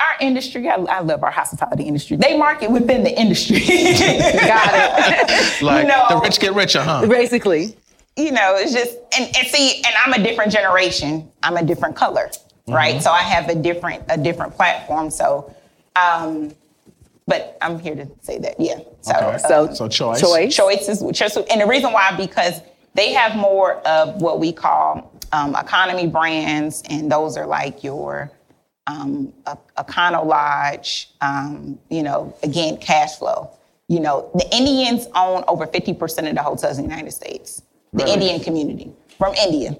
[0.00, 2.16] Our industry, I, I love our hospitality industry.
[2.16, 3.58] They market within the industry.
[3.66, 5.60] Got it.
[5.62, 7.04] Like You know- the rich get richer, huh?
[7.08, 7.76] Basically.
[8.16, 11.28] you know, it's just and, and see, and I'm a different generation.
[11.42, 12.30] I'm a different color,
[12.68, 12.96] right?
[12.96, 13.02] Mhm.
[13.02, 15.10] So I have a different a different platform.
[15.10, 15.52] So,
[15.96, 16.52] um,
[17.26, 18.78] but I'm here to say that, yeah.
[19.02, 19.26] So, Okay.
[19.26, 19.38] uh,
[19.74, 20.20] So choice.
[20.20, 22.60] choice, choice is choice, and the reason why because
[22.94, 28.30] they have more of what we call um, economy brands, and those are like your
[28.86, 33.50] um, a, Econo Lodge, um, you know, again, cash flow.
[33.88, 37.60] You know, the Indians own over 50% of the hotels in the United States,
[37.92, 38.14] the Really?
[38.14, 39.76] Indian community from India.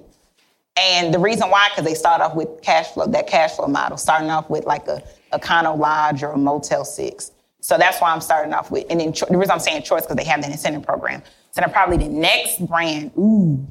[0.77, 3.97] And the reason why, because they start off with cash flow, that cash flow model,
[3.97, 5.03] starting off with like a
[5.33, 7.31] Econo Lodge or a Motel 6.
[7.61, 10.03] So that's why I'm starting off with, and then cho- the reason I'm saying choice,
[10.03, 11.21] because they have that incentive program.
[11.51, 13.67] So then probably the next brand, ooh,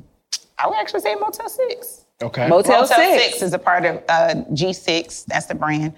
[0.58, 2.04] I would actually say Motel 6.
[2.20, 2.48] Okay.
[2.48, 3.24] Motel Motel 6.
[3.30, 5.24] 6 is a part of uh, G6.
[5.26, 5.94] That's the brand.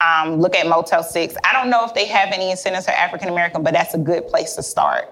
[0.00, 1.34] Um, look at Motel 6.
[1.44, 4.26] I don't know if they have any incentives for African American, but that's a good
[4.28, 5.10] place to start,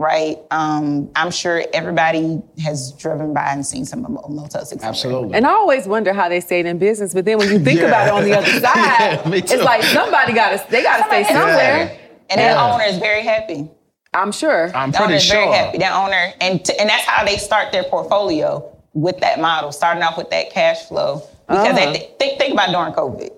[0.00, 0.38] right?
[0.50, 4.82] Um, I'm sure everybody has driven by and seen some of Mo- Motel 6.
[4.82, 5.34] Absolutely.
[5.36, 7.86] And I always wonder how they stayed in business, but then when you think Yeah.
[7.88, 11.02] about it on the other side, Yeah, it's like somebody got to they got to
[11.04, 11.86] stay Somebody has to somewhere.
[11.88, 12.00] stay.
[12.30, 13.68] And that owner is very happy.
[14.14, 14.74] I'm sure.
[14.74, 15.52] I'm The pretty is very sure.
[15.54, 15.78] happy.
[15.78, 20.02] That owner, and t- and that's how they start their portfolio with that model, starting
[20.02, 21.22] off with that cash flow.
[21.46, 21.92] Because Uh-huh.
[21.92, 23.30] they, think think about during COVID,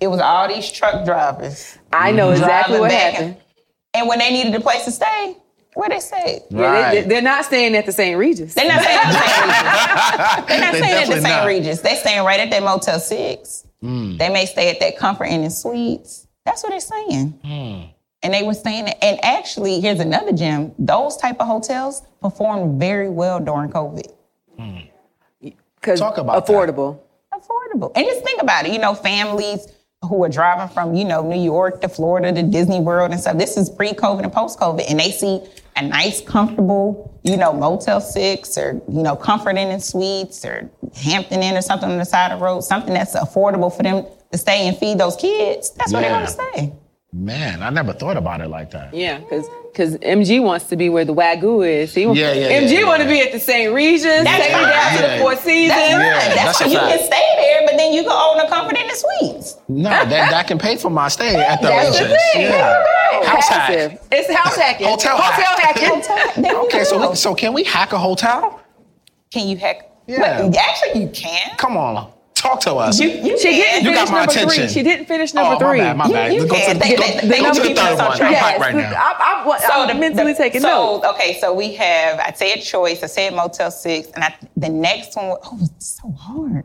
[0.00, 1.78] it was all these truck drivers.
[1.92, 3.30] I know exactly what back happened.
[3.94, 5.36] And, and when they needed a place to stay,
[5.74, 6.42] where they stayed?
[6.50, 8.18] Yeah, they, they're not staying at the St.
[8.18, 8.54] Regis.
[8.54, 9.46] They're not staying at the St.
[9.46, 10.48] Regis.
[10.48, 11.22] They're not They staying at the St.
[11.22, 11.46] not.
[11.46, 11.80] Regis.
[11.80, 13.66] They're staying right at that Motel 6.
[13.82, 14.18] Mm.
[14.18, 16.26] They may stay at that Comfort Inn and Suites.
[16.44, 17.38] That's what they're saying.
[17.44, 17.90] Mm.
[18.22, 20.72] And they were saying, and actually, here's another gem.
[20.78, 24.10] Those type of hotels performed very well during COVID.
[25.40, 27.00] Because Talk about affordable.
[27.34, 27.92] Affordable.
[27.94, 28.72] And just think about it.
[28.72, 29.68] You know, families
[30.08, 33.36] who are driving from, you know, New York to Florida to Disney World and stuff.
[33.36, 34.84] This is pre-COVID and post-COVID.
[34.88, 35.42] And they see
[35.76, 40.70] a nice, comfortable, you know, Motel 6 or, you know, Comfort Inn and Suites or
[40.96, 44.04] Hampton Inn or something on the side of the road, something that's affordable for them
[44.32, 45.70] to stay and feed those kids.
[45.70, 46.08] That's where Yeah.
[46.08, 46.72] they're going to stay.
[47.16, 48.92] Man, I never thought about it like that.
[48.92, 51.94] Yeah, because because MG wants to be where the Wagyu is.
[51.94, 53.72] He, Yeah, yeah, MG yeah, want to be at the St.
[53.72, 55.68] Regis, take That's me down to the Four Seasons.
[55.78, 56.00] That's fine.
[56.00, 56.72] Yeah, That's, that's a fine.
[56.72, 56.90] You fact.
[56.98, 59.58] can stay there, but then you can own a Comfort Inn and Suites.
[59.68, 62.42] No, that, that can pay for my stay at the That's the thing.
[62.42, 63.24] Yeah.
[63.26, 64.00] House hack.
[64.10, 64.88] It's house hacking.
[64.88, 65.84] Hotel hacking.
[65.88, 66.46] Hotel hacking.
[66.66, 68.60] Okay, so we, so can we hack a hotel?
[69.30, 69.88] Can you hack?
[70.08, 70.40] Yeah.
[70.40, 71.56] Well, actually, you can.
[71.58, 72.10] Come on,
[72.44, 73.00] talk to us.
[73.00, 74.48] You, you She didn't You got finish my number attention.
[74.66, 74.68] three.
[74.68, 75.78] She didn't finish number oh, three.
[75.78, 76.32] my bad, my bad.
[76.32, 76.74] You- you go can.
[76.74, 78.16] to, They- go, they- go they to don't the third one.
[78.16, 78.20] track.
[78.20, 78.92] I'm Yes, right now.
[78.94, 81.06] I, I, So I'm the- mentally the- taking so, notes.
[81.14, 85.16] okay, so we have, I said choice, I said Motel 6, and I, the next
[85.16, 86.64] one, oh, it's so hard.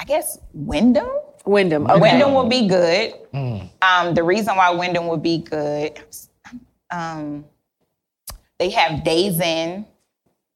[0.00, 1.08] I guess Wyndham?
[1.44, 1.86] Wyndham.
[1.86, 2.00] Okay.
[2.00, 3.14] Wyndham will be good.
[3.32, 3.68] Mm.
[3.82, 5.98] Um, the reason why Wyndham would be good,
[6.90, 7.44] um,
[8.58, 9.86] they have Days Inn.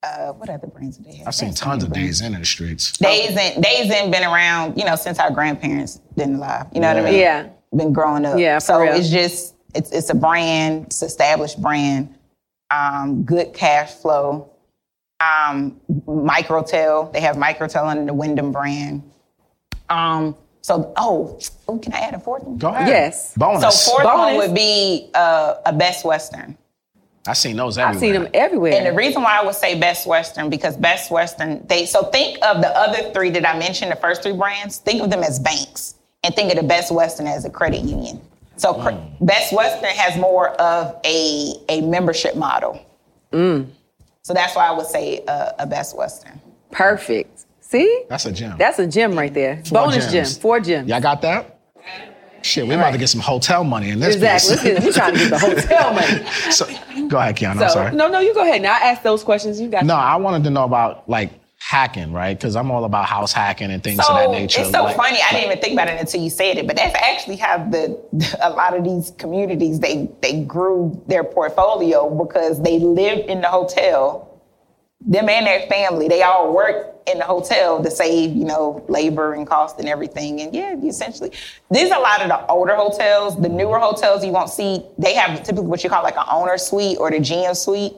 [0.02, 1.28] Uh, what other brands do they have?
[1.28, 2.20] I've seen They have so tons of brands.
[2.20, 2.92] days in the streets.
[2.96, 6.66] Days Inn, Days Inn been around, you know, since our grandparents been alive.
[6.72, 7.20] You know what I mean?
[7.20, 7.48] Yeah.
[7.76, 8.38] Been growing up.
[8.38, 8.94] Yeah, for So real.
[8.94, 12.14] it's just, it's it's a brand, it's established brand,
[12.70, 14.50] um, good cash flow.
[15.20, 19.02] Um, Microtel, they have Microtel under the Wyndham brand.
[19.90, 22.56] Um, so, oh, oh, can I add a fourth one?
[22.56, 22.88] Go ahead.
[22.88, 23.34] Yes.
[23.36, 23.84] Bonus.
[23.84, 26.56] So fourth one would be uh, a Best Western.
[27.26, 27.94] I seen those everywhere.
[27.94, 28.72] I've seen them everywhere.
[28.74, 32.38] And the reason why I would say Best Western because Best Western, they so think
[32.44, 35.38] of the other three that I mentioned, the first three brands, think of them as
[35.38, 38.20] banks, and think of the Best Western as a credit union.
[38.56, 42.84] So cre- Best Western has more of a a membership model.
[44.22, 46.40] So that's why I would say uh, a Best Western.
[46.70, 47.46] Perfect.
[47.60, 48.04] See?
[48.08, 48.58] That's a gem.
[48.58, 49.62] That's a gem right there.
[49.64, 50.34] Four Bonus gems.
[50.34, 50.42] gem.
[50.42, 50.88] Four gems.
[50.88, 51.49] Y'all got that?
[52.42, 54.50] Shit, we're about to get some hotel money in this Exactly.
[54.50, 54.72] Let's piece.
[54.72, 56.24] get, we're trying to get the hotel money.
[56.50, 56.66] so,
[57.08, 57.58] go ahead, Kiana.
[57.58, 57.96] So, I'm sorry.
[57.96, 58.62] no, no, you go ahead.
[58.62, 59.60] Now I ask those questions.
[59.60, 62.36] You got No, I wanted to know about like hacking, right?
[62.38, 64.62] Because I'm all about house hacking and things So of that nature.
[64.62, 65.18] it's so Like- funny.
[65.22, 68.00] I didn't even think about it until you said it, but that's actually how the
[68.42, 73.48] a lot of these communities they they grew their portfolio because they lived in the
[73.48, 74.26] hotel.
[75.02, 79.34] Them and their family, they all worked in the hotel to save, you know, labor
[79.34, 80.40] and cost and everything.
[80.40, 81.32] And yeah, essentially,
[81.70, 83.40] these are a lot of the older hotels.
[83.40, 86.58] The newer hotels you won't see, they have typically what you call like an owner
[86.58, 87.94] suite or the GM suite.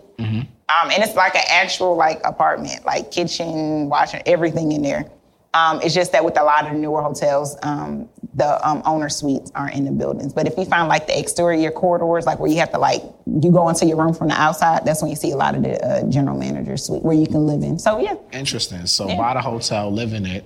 [0.69, 5.07] Um, and it's like an actual like apartment, like kitchen, washing, everything in there.
[5.55, 9.09] Um, it's just that with a lot of the newer hotels, um, the um, owner
[9.09, 10.33] suites aren't in the buildings.
[10.33, 13.53] But if you find like the exterior corridors, like where you have to like you
[13.53, 15.85] go into your room from the outside, that's when you see a lot of the
[15.85, 17.79] uh, general manager suite where you can live in.
[17.79, 18.87] So yeah, Interesting.
[18.87, 20.45] So buy the hotel, live in it.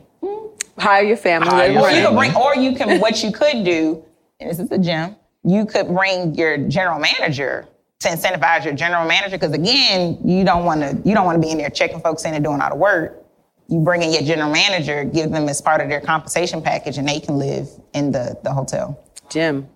[0.78, 1.48] Hire your family.
[1.48, 2.28] Hire your or you can family.
[2.28, 4.04] bring, or you can what you could do,
[4.40, 5.16] and this is the gym.
[5.44, 7.68] You could bring your general manager
[8.00, 11.46] to incentivize your general manager because again, you don't want to you don't want to
[11.46, 13.25] be in there checking folks in and doing all the work.
[13.68, 17.08] You bring in your general manager, give them as part of their compensation package, and
[17.08, 19.02] they can live in the the hotel.
[19.28, 19.68] Jim.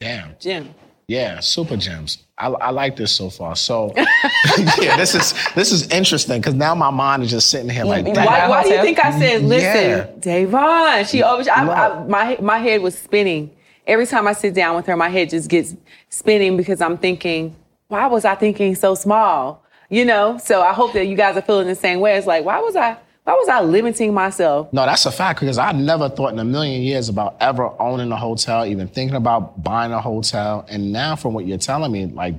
[0.00, 0.36] Damn.
[0.38, 0.74] Jim.
[1.08, 2.24] Yeah, super gems.
[2.36, 3.54] I, I like this so far.
[3.54, 3.92] So
[4.80, 8.06] yeah, this is this is interesting because now my mind is just sitting here like.
[8.06, 10.06] Why, why do you think I said, listen, Yeah.
[10.18, 11.04] Davonne?
[11.04, 13.52] She always, I, I, my, my head was spinning.
[13.86, 15.76] Every time I sit down with her, my head just gets
[16.08, 17.54] spinning because I'm thinking,
[17.86, 19.62] why was I thinking so small?
[19.88, 20.38] You know?
[20.38, 22.16] So I hope that you guys are feeling the same way.
[22.16, 24.72] It's like, why was I, why was I limiting myself?
[24.72, 28.10] No, that's a fact because I never thought in a million years about ever owning
[28.12, 30.64] a hotel, even thinking about buying a hotel.
[30.68, 32.34] And now, from what you're telling me, like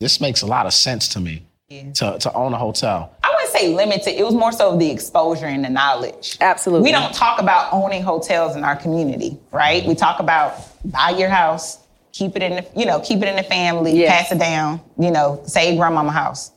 [0.00, 1.46] this makes a lot of sense to me
[1.94, 3.16] to, to own a hotel.
[3.22, 4.18] I wouldn't say limited.
[4.18, 6.36] It was more so the exposure and the knowledge.
[6.40, 6.88] Absolutely.
[6.88, 9.84] We don't talk about owning hotels in our community, right?
[9.86, 10.54] We talk about
[10.84, 11.78] buy your house,
[12.12, 14.10] keep it in the, you know, keep it in the family, Yes.
[14.28, 16.50] pass it down, you know, save grandmama house.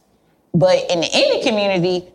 [0.58, 2.08] But in the Indian community,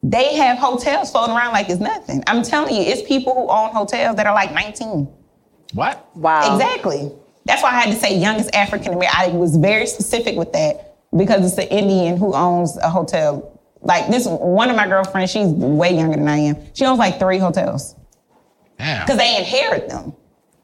[0.00, 2.22] they have hotels floating around like it's nothing.
[2.28, 5.08] I'm telling you, it's people who own hotels that are like 19.
[5.72, 6.08] What?
[6.14, 6.54] Wow.
[6.54, 7.10] Exactly.
[7.46, 9.16] That's why I had to say youngest African American.
[9.18, 13.60] I was very specific with that because it's the Indian who owns a hotel.
[13.80, 16.56] Like this, one of my girlfriends, she's way younger than I am.
[16.74, 17.96] She owns like three hotels
[18.78, 19.04] Damn.
[19.04, 20.14] because they inherit them.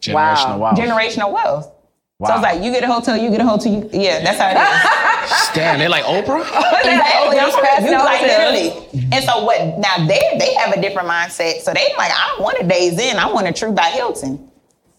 [0.00, 0.78] Generational wealth.
[0.78, 1.72] Generational wealth.
[2.26, 3.72] So I was like you get a hotel, you get a hotel.
[3.72, 5.50] You, yeah, that's how it is.
[5.54, 6.40] Damn, they're like Oprah?
[6.84, 7.38] exactly.
[7.38, 8.52] I'm you like hotels.
[8.92, 9.08] literally.
[9.12, 9.78] And so what?
[9.78, 11.60] Now they they have a different mindset.
[11.60, 13.16] So they like I don't want a Days Inn.
[13.16, 14.50] I want a Tru by Hilton.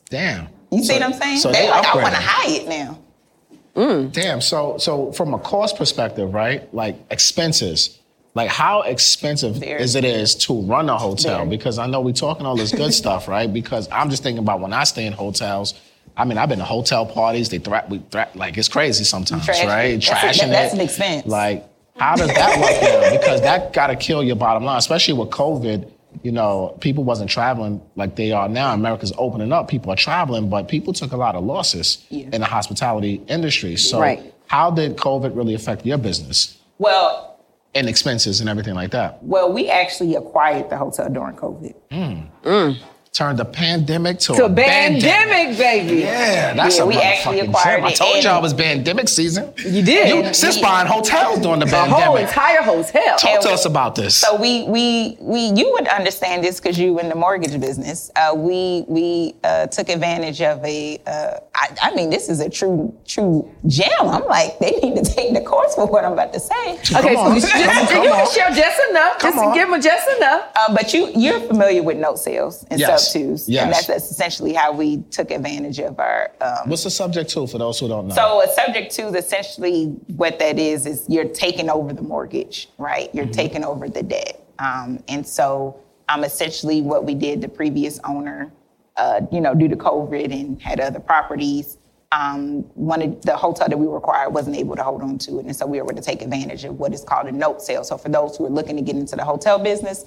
[0.10, 0.48] Damn.
[0.72, 1.38] You see So- what I'm saying?
[1.38, 2.22] so they they like I want a upgraded.
[2.24, 4.08] Hyatt now.
[4.12, 4.42] Damn.
[4.42, 6.74] So so from a cost perspective, right?
[6.74, 8.00] Like expenses.
[8.34, 9.82] Like how expensive Very.
[9.82, 11.40] is it is to run a hotel?
[11.40, 11.50] Very.
[11.50, 13.52] Because I know we're talking all this good stuff, right?
[13.52, 15.74] Because I'm just thinking about when I stay in hotels.
[16.18, 17.50] I mean, I've been to hotel parties.
[17.50, 19.94] They threat, we threat, like it's crazy sometimes, Trash right?
[20.02, 20.78] That's a- Trashing that's it.
[20.78, 21.26] an expense.
[21.28, 21.66] Like,
[21.98, 23.12] how does that work now?
[23.20, 25.90] Because that got to kill your bottom line, especially with COVID.
[26.24, 28.74] You know, people wasn't traveling like they are now.
[28.74, 29.70] America's opening up.
[29.70, 32.26] People are traveling, but people took a lot of losses Yeah.
[32.34, 33.78] in the hospitality industry.
[33.78, 34.34] So, Right.
[34.48, 37.38] how did COVID really affect your business Well,
[37.74, 39.24] and expenses and everything like that?
[39.24, 41.74] well, we actually acquired the hotel during COVID.
[41.90, 42.14] Hmm.
[42.44, 42.78] Mm.
[43.14, 45.96] Turned the pandemic to, To a pandemic, baby.
[46.00, 47.86] Yeah, that's Yeah, a we actually acquired gem.
[47.86, 49.52] I told y'all it was pandemic season.
[49.58, 50.08] You did.
[50.28, 52.06] You, since buying hotels during the the pandemic.
[52.06, 53.18] whole entire hotel.
[53.18, 54.16] Talk to us about this.
[54.16, 58.12] So we we we you would understand this because you in the mortgage business.
[58.16, 60.98] Uh, we we uh, took advantage of a.
[61.06, 63.90] Uh, I, I mean, this is a true true gem.
[64.00, 66.76] I'm like, they need to take the course for what I'm about to say.
[66.96, 67.36] Okay, so on.
[67.36, 67.66] just, you
[68.04, 69.20] can share just enough.
[69.20, 69.54] Come just on.
[69.54, 70.44] give them just enough.
[70.56, 73.01] Uh, but you you're familiar with note sales and Yes.
[73.10, 73.64] Twos, Yes.
[73.64, 76.32] and that's, that's essentially how we took advantage of our.
[76.42, 78.16] Um, What's the subject to for those who don't know?
[78.16, 82.70] So a subject to is essentially what that is is you're taking over the mortgage,
[82.78, 83.10] right?
[83.14, 83.32] You're Mm-hmm.
[83.34, 85.80] taking over the debt, um, and so
[86.10, 87.42] um, essentially what we did.
[87.42, 88.52] The previous owner,
[88.98, 91.78] uh, you know, due to COVID and had other properties.
[92.14, 95.46] Um, one of the hotel that we required wasn't able to hold on to it,
[95.46, 97.86] and so we were able to take advantage of what is called a note sale.
[97.86, 100.04] So for those who are looking to get into the hotel business,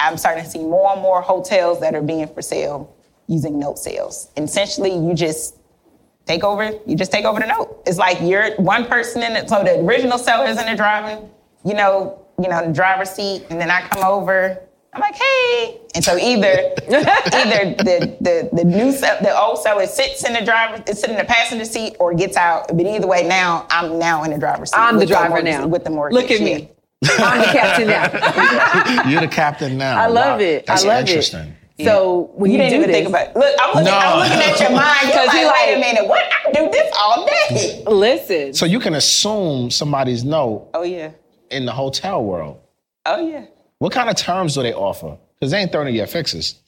[0.00, 2.94] I'm starting to see more and more hotels that are being for sale
[3.28, 4.30] using note sales.
[4.36, 5.56] And essentially, you just
[6.26, 6.70] take over.
[6.86, 7.82] You just take over the note.
[7.86, 9.48] It's like you're one person in it.
[9.48, 11.28] So the original seller is in the driving,
[11.64, 14.58] you know, you know, the driver's seat, and then I come over.
[14.94, 16.48] I'm like, hey, and so either
[16.86, 21.16] either the the the new sell, the old seller sits in the driver, sits in
[21.16, 22.68] the passenger seat, or gets out.
[22.68, 24.78] But either way, now I'm now in the driver's seat.
[24.78, 25.66] I'm the driver mortgage- now.
[25.66, 26.20] with the mortgage.
[26.20, 26.70] Look at me.
[27.04, 29.04] I'm the captain now.
[29.08, 29.98] You're the captain now.
[30.00, 30.44] I love Wow.
[30.44, 30.66] it.
[30.66, 31.54] That's I love interesting.
[31.78, 31.84] it.
[31.84, 33.36] So when you you, didn't do even this, think about it.
[33.36, 33.98] Look, I'm looking, No.
[33.98, 34.98] I'm looking at your mind.
[35.00, 36.24] Because you're 'Cause like, he wait a minute, what?
[36.24, 37.84] I can do this all day.
[37.86, 38.54] Listen.
[38.54, 40.68] So you can assume somebody's no.
[40.74, 41.10] Oh yeah.
[41.50, 42.60] in the hotel world.
[43.06, 43.46] Oh yeah.
[43.78, 45.16] What kind of terms do they offer?
[45.40, 46.60] Because they ain't 30 year fixes.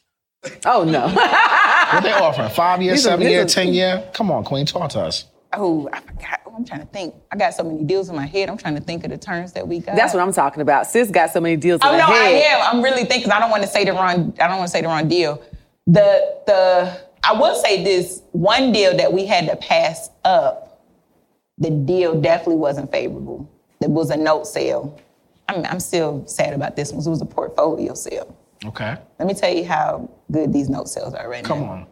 [0.66, 1.06] Oh no.
[1.94, 2.48] What they offering?
[2.50, 4.08] Five year, These seven these year, are- 10 year?
[4.14, 5.26] Come on, Queen, talk to us.
[5.52, 6.40] Oh, I forgot.
[6.54, 7.14] I'm trying to think.
[7.32, 8.48] I got so many deals in my head.
[8.48, 9.96] I'm trying to think of the terms that we got.
[9.96, 10.86] That's what I'm talking about.
[10.86, 12.60] Sis got so many deals in Oh her no, I am.
[12.76, 13.30] I'm really thinking.
[13.32, 14.34] I don't want to say the wrong.
[14.40, 15.42] I don't want to say the wrong deal.
[15.86, 20.82] The the I will say this one deal that we had to pass up.
[21.58, 23.50] The deal definitely wasn't favorable.
[23.80, 24.98] It was a note sale.
[25.48, 27.04] I'm I'm still sad about this one.
[27.04, 28.36] It was a portfolio sale.
[28.64, 28.96] Okay.
[29.18, 31.66] Let me tell you how good these note sales are right Come now.
[31.70, 31.86] on.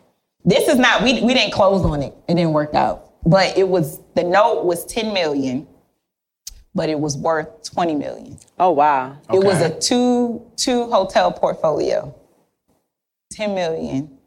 [0.44, 1.02] This is not.
[1.02, 2.14] We we didn't close on it.
[2.28, 3.11] It didn't work out.
[3.24, 5.66] But it was the note was 10 million,
[6.74, 8.38] but it was worth 20 million.
[8.58, 9.16] Oh wow.
[9.32, 12.14] It was a two two hotel portfolio.
[13.32, 14.18] 10 million.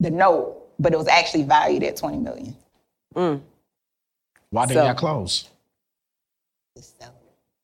[0.00, 2.56] The note, but it was actually valued at 20 million.
[3.14, 3.40] Mm.
[4.50, 5.48] Why didn't So- y'all close?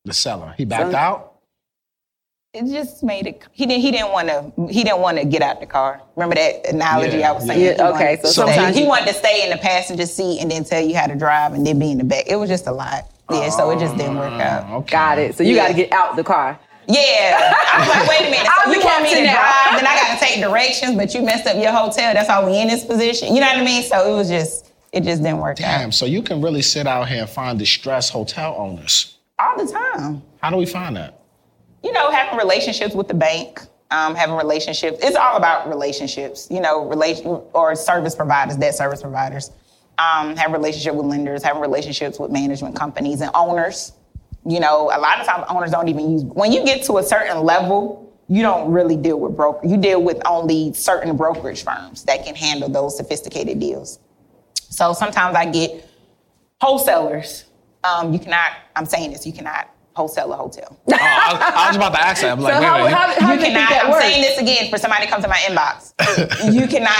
[0.04, 0.54] The seller.
[0.56, 1.31] He backed So- out?
[2.54, 3.42] It just made it.
[3.52, 3.80] He didn't.
[3.80, 4.52] He didn't want to.
[4.70, 6.02] He didn't want to get out the car.
[6.16, 7.58] Remember that analogy Yeah, I was saying?
[7.62, 10.40] Yeah, He okay, so to stay- sometimes he wanted to stay in the passenger seat
[10.42, 12.26] and then tell you how to drive and then be in the back.
[12.26, 13.10] It was just a lot.
[13.30, 14.64] Yeah, so it just didn't work out.
[14.66, 14.90] Ah, okay.
[14.92, 15.34] Got it.
[15.34, 15.62] So you Yeah.
[15.62, 16.58] got to get out the car.
[16.88, 17.54] Yeah.
[17.72, 18.46] I was like, wait a minute.
[18.66, 19.32] So you the want me to now.
[19.32, 22.12] drive, then I got to take directions, but you messed up your hotel.
[22.12, 23.34] That's why we in this position.
[23.34, 23.82] You know what I mean?
[23.82, 25.78] So it was just, it just didn't work out.
[25.78, 29.16] Damn, so you can really sit out here and find distressed hotel owners.
[29.38, 30.22] All the time.
[30.42, 31.21] How do we find that?
[31.82, 33.60] You know, having relationships with the bank,
[33.90, 34.98] um, having relationships.
[35.02, 39.50] It's all about relationships, you know, relation or service providers, debt service providers.
[39.98, 43.92] Um, have relationship with lenders, having relationships with management companies and owners.
[44.46, 46.24] You know, a lot of times owners don't even use.
[46.24, 49.66] When you get to a certain level, you don't really deal with broker.
[49.66, 54.00] You deal with only certain brokerage firms that can handle those sophisticated deals.
[54.54, 55.86] So sometimes I get
[56.60, 57.44] wholesalers.
[57.84, 58.52] Um, you cannot.
[58.74, 59.26] I'm saying this.
[59.26, 60.78] You cannot wholesale a hotel.
[60.92, 62.32] Oh, I, was- I was about to ask that.
[62.32, 63.38] I'm like, wait, wait.
[63.38, 63.72] you cannot.
[63.84, 65.92] I'm saying this again for somebody to come to my inbox.
[66.52, 66.96] you cannot,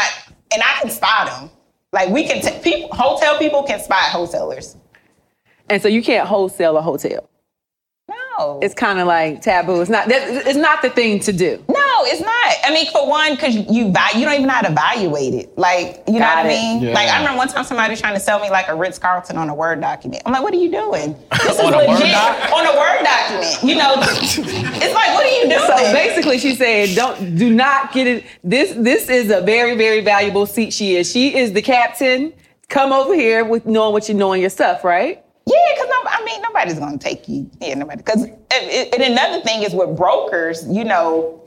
[0.53, 1.51] and I can spot them.
[1.93, 4.77] Like we can, t- people, hotel people can spot wholesalers.
[5.69, 7.29] And so you can't wholesale a hotel.
[8.09, 8.61] No.
[8.63, 9.81] It's kind of like taboo.
[9.81, 10.09] It's not.
[10.09, 11.63] that- It's not the thing to do.
[11.69, 11.75] No,
[12.05, 12.55] it's not.
[12.65, 15.57] I mean, for one, because you val- you don't even know how to evaluate it.
[15.59, 16.83] Like, you know Got what I mean?
[16.83, 16.93] Yeah.
[16.95, 19.37] Like, I remember one time somebody was trying to sell me like a Ritz Carlton
[19.37, 20.23] on a Word document.
[20.27, 21.17] I'm like, what are you doing?
[21.45, 22.53] This is On a Word legit doc?
[22.53, 23.63] on a Word document.
[23.63, 25.67] You know, it's like, what are you doing?
[25.67, 28.25] So basically, she said, don't do not get it.
[28.45, 30.73] This this is a very very valuable seat.
[30.73, 31.11] She is.
[31.11, 32.33] She is the captain.
[32.69, 35.23] Come over here with knowing what you know in your stuff, right?
[35.45, 37.51] Yeah, because no, I mean nobody's gonna take you.
[37.61, 37.99] Yeah, nobody.
[37.99, 41.42] Because and another thing is with brokers, you know,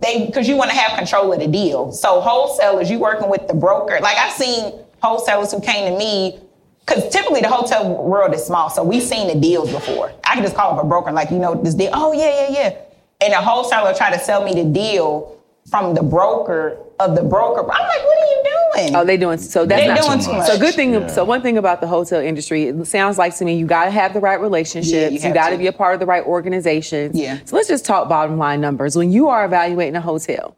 [0.00, 1.92] they because you want to have control of the deal.
[1.92, 3.98] So wholesalers, you working with the broker.
[4.00, 4.72] Like I've seen
[5.02, 6.40] wholesalers who came to me.
[6.86, 10.10] Because typically the hotel world is small, so we've seen the deals before.
[10.24, 11.90] I can just call up a broker, like, you know, this deal.
[11.92, 12.76] Oh, yeah, yeah, yeah.
[13.20, 15.38] And the wholesaler try to sell me the deal
[15.70, 17.60] from the broker of the broker.
[17.60, 18.96] I'm like, what are you doing?
[18.96, 19.64] Oh, they doing so.
[19.66, 20.46] That's They not doing too much.
[20.46, 21.08] So good thing.
[21.08, 23.90] So one thing about the hotel industry, it sounds like to me, you got to
[23.90, 24.92] have the right relationships.
[24.92, 25.58] Yeah, you you got to to.
[25.58, 27.18] be a part of the right organizations.
[27.18, 27.38] Yeah.
[27.44, 28.96] So let's just talk bottom line numbers.
[28.96, 30.56] When you are evaluating a hotel,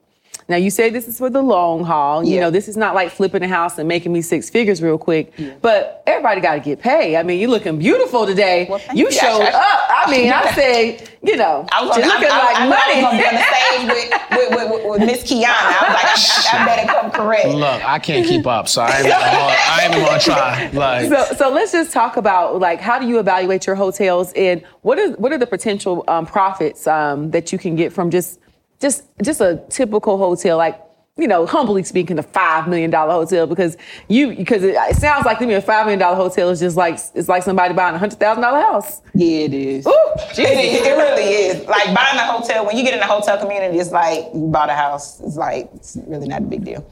[0.51, 2.25] now you say this is for the long haul.
[2.25, 4.99] You know, this is not like flipping a house and making me six figures real
[4.99, 5.33] quick.
[5.63, 7.17] But everybody got to get paid.
[7.17, 8.67] I mean, you're looking beautiful today.
[8.69, 9.13] thank you you.
[9.13, 10.09] showed I- I- up.
[10.09, 12.81] I mean, I say, you know, I was you're looking I, like I, I, money.
[12.81, 15.47] I was gonna be on the stage with, with, with, with, with Miss Kiana.
[15.51, 17.49] I was like, I, I, I better come correct.
[17.49, 20.71] Look, I can't keep up, so I ain't, even gonna- I ain't gonna try.
[20.73, 24.63] Like, so, so let's just talk about like how do you evaluate your hotels and
[24.83, 28.41] what are what are the potential um, profits um, that you can get from just
[28.81, 30.81] just just a typical hotel like
[31.17, 33.77] you know humbly speaking a five million dollar hotel because
[34.09, 36.77] you because it, it sounds like to me a five million dollar hotel is just
[36.77, 39.03] like it's like somebody buying a hundred thousand dollar house.
[39.15, 39.87] Yeah, it is.
[39.87, 39.91] Ooh,
[40.31, 41.67] It, is- it really is.
[41.67, 44.71] Like buying a hotel, when you get in the hotel community, it's like you bought
[44.71, 45.21] a house.
[45.21, 46.87] It's like, it's really not a big deal.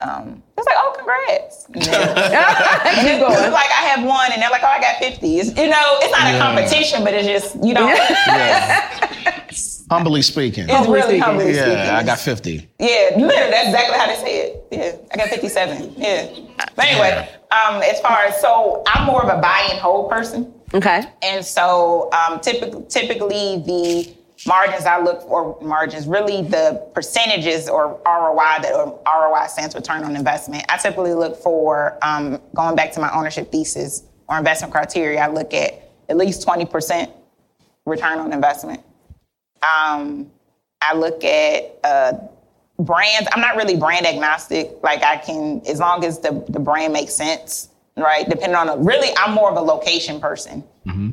[0.00, 1.64] Um, it's like, oh, congrats.
[1.72, 2.08] And then-
[2.98, 5.38] and it's, it's like I have one, and they're like, oh, I got 50.
[5.38, 7.86] It's, you know, it's not a competition, but it's just, you know,
[9.92, 10.66] humbly speaking.
[10.68, 11.78] It's really humbly yeah, speaking.
[11.78, 12.68] I got 50.
[12.78, 12.86] yeah,
[13.16, 14.66] literally, that's exactly how they say it.
[14.70, 15.94] Yeah, I got 57.
[15.96, 16.28] Yeah.
[16.74, 20.52] But anyway, um, as far as so I'm more of a buy and hold person.
[20.74, 21.02] Okay.
[21.22, 24.14] And so um, typically, typically the
[24.46, 29.80] margins I look for margins really the percentages or ROI that or ROI stands for
[29.80, 30.64] return on investment.
[30.68, 35.20] I typically look for um, going back to my ownership thesis or investment criteria.
[35.20, 37.10] I look at at least 20%
[37.84, 38.80] return on investment.
[39.62, 40.30] Um,
[40.80, 42.12] I look at uh,
[42.78, 43.28] brands.
[43.32, 44.72] I'm not really brand agnostic.
[44.82, 48.28] Like I can, as long as the, the brand makes sense, right?
[48.28, 50.64] Depending on, a, really, I'm more of a location person,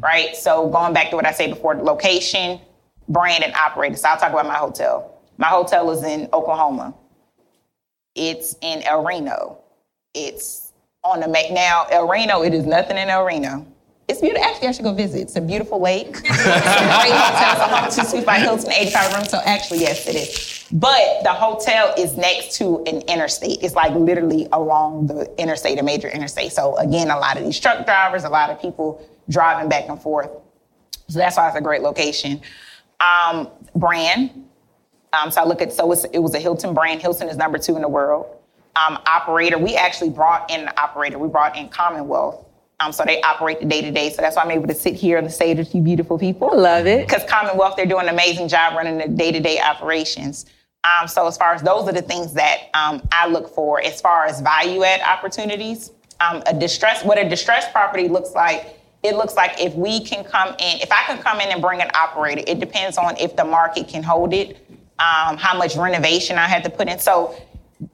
[0.01, 0.35] right?
[0.35, 2.59] So going back to what I said before, location,
[3.07, 3.95] brand, and operator.
[3.95, 5.19] So I'll talk about my hotel.
[5.37, 6.93] My hotel is in Oklahoma.
[8.15, 9.59] It's in El Reno.
[10.13, 10.73] It's
[11.03, 12.41] on the now El Reno.
[12.41, 13.65] It is nothing in El Reno.
[14.09, 14.43] It's beautiful.
[14.43, 15.21] Actually, I should go visit.
[15.21, 16.07] It's a beautiful lake.
[16.09, 17.85] it's a great hotel.
[17.85, 19.29] It's a two suites by Hilton, 85 rooms.
[19.29, 20.65] So actually, yes, it is.
[20.71, 23.59] But the hotel is next to an interstate.
[23.61, 26.51] It's like literally along the interstate, a major interstate.
[26.53, 30.01] So again, a lot of these truck drivers, a lot of people driving back and
[30.01, 30.31] forth.
[31.07, 32.41] So that's why it's a great location.
[32.99, 34.45] Um, brand.
[35.13, 36.99] Um, so I look at so it was a Hilton brand.
[36.99, 38.25] Hilton is number two in the world.
[38.75, 39.59] Um, operator.
[39.59, 41.19] We actually brought in an operator.
[41.19, 42.45] We brought in Commonwealth.
[42.79, 44.09] Um, so they operate the day to day.
[44.09, 46.49] So that's why I'm able to sit here on the stage with you beautiful people.
[46.55, 47.07] Love it.
[47.07, 50.45] Because Commonwealth, they're doing an amazing job running the day to day operations.
[50.83, 53.99] Um, so as far as those are the things that um, I look for as
[53.99, 55.91] far as value add opportunities.
[56.21, 60.23] Um, a distress, what a distressed property looks like, it looks like if we can
[60.23, 63.35] come in, if I can come in and bring an operator, it depends on if
[63.35, 64.57] the market can hold it,
[64.99, 66.99] um, how much renovation I had to put in.
[66.99, 67.35] So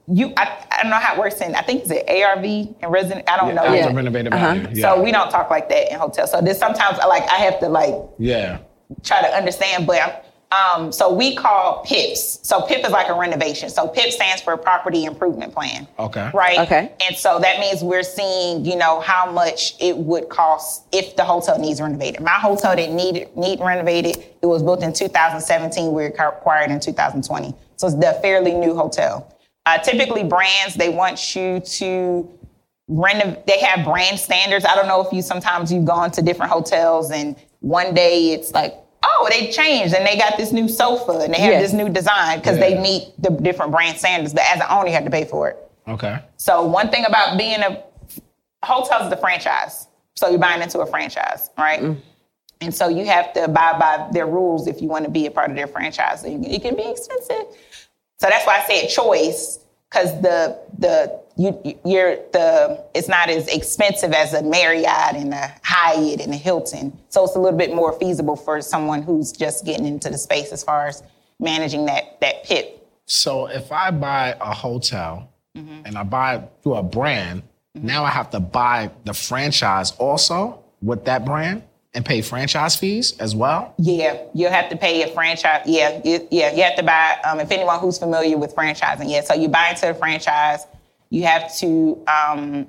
[0.08, 2.44] you, I, I don't know how it works in, I think it's an ARV
[2.82, 3.64] and resident, I don't know.
[3.64, 4.68] after renovated value.
[4.72, 4.94] Yeah.
[4.94, 6.32] So we don't talk like that in hotels.
[6.32, 8.58] So there's sometimes like I have to like yeah.
[9.04, 12.40] try to understand, but um, so we call PIPs.
[12.46, 13.68] So PIP is like a renovation.
[13.68, 15.88] So PIP stands for Property Improvement Plan.
[15.98, 16.30] Okay.
[16.32, 16.58] Right.
[16.60, 16.92] Okay.
[17.06, 21.24] And so that means we're seeing, you know, how much it would cost if the
[21.24, 22.20] hotel needs renovated.
[22.20, 24.18] My hotel didn't need need renovated.
[24.40, 25.92] It was built in 2017.
[25.92, 27.54] We acquired in 2020.
[27.76, 29.35] So it's a fairly new hotel.
[29.66, 32.30] Uh, typically, brands they want you to
[32.88, 34.64] renov- They have brand standards.
[34.64, 38.52] I don't know if you sometimes you've gone to different hotels and one day it's
[38.52, 38.74] like
[39.08, 41.62] oh, they changed and they got this new sofa and they have Yes.
[41.62, 42.70] this new design because Yeah.
[42.70, 44.32] they meet the different brand standards.
[44.34, 45.70] But as an owner, you have to pay for it.
[45.88, 46.18] Okay.
[46.38, 47.82] So one thing about being a
[48.64, 49.86] hotel is the franchise.
[50.14, 51.82] So you're buying into a franchise, right?
[52.60, 55.30] And so you have to abide by their rules if you want to be a
[55.30, 56.22] part of their franchise.
[56.22, 57.46] So It can be expensive.
[58.18, 59.60] So that's why I said choice,
[59.90, 65.54] because the the you you're the it's not as expensive as a Marriott and a
[65.62, 66.98] Hyatt and a Hilton.
[67.10, 70.50] So it's a little bit more feasible for someone who's just getting into the space
[70.52, 71.02] as far as
[71.40, 72.86] managing that that PIP.
[73.06, 75.86] So if I buy a hotel Mm-hmm.
[75.86, 77.42] and I buy through a brand,
[77.74, 81.62] now I have to buy the franchise also with that brand
[81.96, 83.74] and pay franchise fees as well.
[83.78, 85.62] Yeah, you'll have to pay a franchise.
[85.66, 87.16] Yeah, you, yeah, you have to buy.
[87.24, 90.66] Um, if anyone who's familiar with franchising, yeah, so you buy into the franchise,
[91.10, 92.68] you have to um,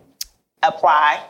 [0.64, 1.22] apply.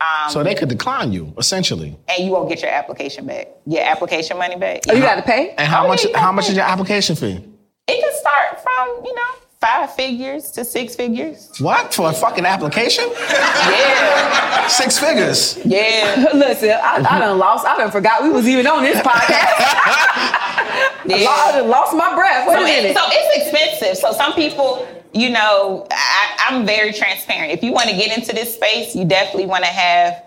[0.00, 1.96] Um, so they could decline you essentially.
[2.08, 3.48] and you won't get your application back.
[3.66, 4.80] Your application money back.
[4.88, 5.50] Oh, you got to pay.
[5.50, 6.02] And how Oh, much?
[6.04, 6.50] you gotta How much pay.
[6.52, 7.44] is your application fee?
[7.86, 9.30] It can start from you know
[9.60, 11.50] five figures to six figures.
[11.60, 13.04] What for a fucking application?
[13.10, 15.58] Yeah, Six figures.
[15.64, 16.26] yeah.
[16.34, 17.66] Listen, I, I done lost.
[17.66, 19.28] I done forgot we was even on this podcast.
[21.06, 21.28] yeah.
[21.28, 22.48] I done lost my breath.
[22.48, 23.96] Wait so, a it- so it's expensive.
[23.98, 27.52] So some people, you know, I, I'm very transparent.
[27.52, 30.22] If you want to get into this space, you definitely want to have.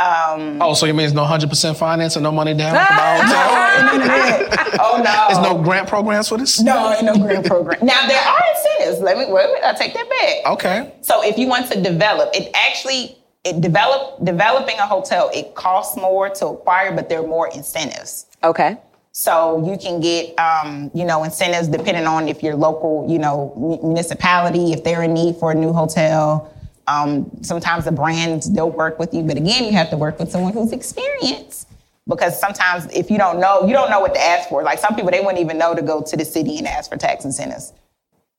[0.00, 2.94] Um, Oh, so you mean it's no hundred percent finance and no money down to
[2.94, 4.78] buy a hotel?
[4.80, 6.60] oh no, There's no grant programs for this.
[6.60, 7.84] No, ain't no grant program.
[7.84, 9.00] Now there are incentives.
[9.02, 10.52] Let me wait, wait, I'll take that back.
[10.52, 10.92] Okay.
[11.00, 15.96] So if you want to develop, it actually it develop developing a hotel, it costs
[15.96, 18.26] more to acquire, but there are more incentives.
[18.44, 18.76] Okay.
[19.12, 23.52] So you can get, um, you know, incentives depending on if your local, you know,
[23.56, 26.52] mu- municipality, if they're in need for a new hotel.
[26.88, 30.30] Um, sometimes the brands don't work with you, but again, you have to work with
[30.30, 31.68] someone who's experienced.
[32.06, 34.62] Because sometimes if you don't know, you don't know what to ask for.
[34.62, 36.96] Like some people, they wouldn't even know to go to the city and ask for
[36.96, 37.74] tax incentives.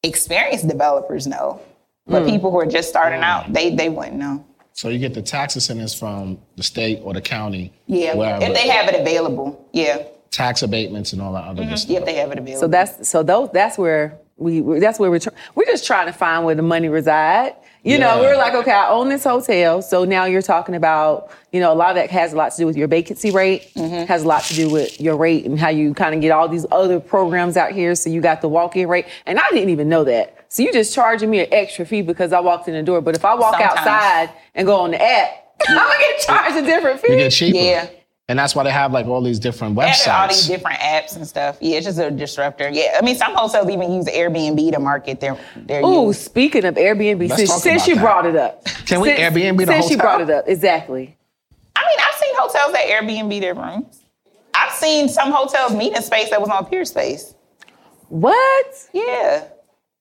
[0.02, 1.62] Experienced developers know,
[2.08, 2.30] but Mm.
[2.30, 4.44] people who are just starting out, they they wouldn't know.
[4.74, 7.72] So you get the tax incentives from the state or the county.
[7.86, 8.44] Yeah, wherever.
[8.46, 11.98] if they have it available, yeah, tax abatements and all that other good stuff.
[11.98, 12.62] if they have it available.
[12.62, 16.08] So that's so those that's where we we- that's where we're tr- we're just trying
[16.08, 17.54] to find where the money reside.
[17.84, 21.62] You know, we're like, okay, I own this hotel, so now you're talking about, you
[21.62, 24.06] know, a lot of that has a lot to do with your vacancy rate, mm-hmm.
[24.06, 26.50] has a lot to do with your rate and how you kind of get all
[26.50, 27.96] these other programs out here.
[27.96, 30.46] So you got the walk-in rate, and I didn't even know that.
[30.50, 33.00] So you just charging me an extra fee because I walked in the door.
[33.02, 33.80] But if I walk Sometimes.
[33.80, 35.30] outside and go on the app,
[35.70, 37.12] I'm gonna get charged a different fee.
[37.14, 37.58] You get cheaper.
[37.58, 37.90] Yeah.
[38.30, 40.08] And that's why they have like all these different websites.
[40.08, 41.58] all these different apps and stuff.
[41.60, 42.70] Yeah, it's just a disruptor.
[42.70, 46.20] Yeah, I mean, some hotels even use Airbnb to market their their Ooh, use.
[46.22, 48.02] speaking of Airbnb, Let's since, talk since about you that.
[48.02, 50.18] brought it up, Can we since, Airbnb the since you hotel?
[50.18, 51.18] brought it up, exactly.
[51.76, 54.00] I mean, I've seen hotels that Airbnb their rooms.
[54.54, 57.34] I've seen some hotels meeting space that was on Peerspace.
[58.10, 58.88] What?
[58.94, 59.46] Yeah.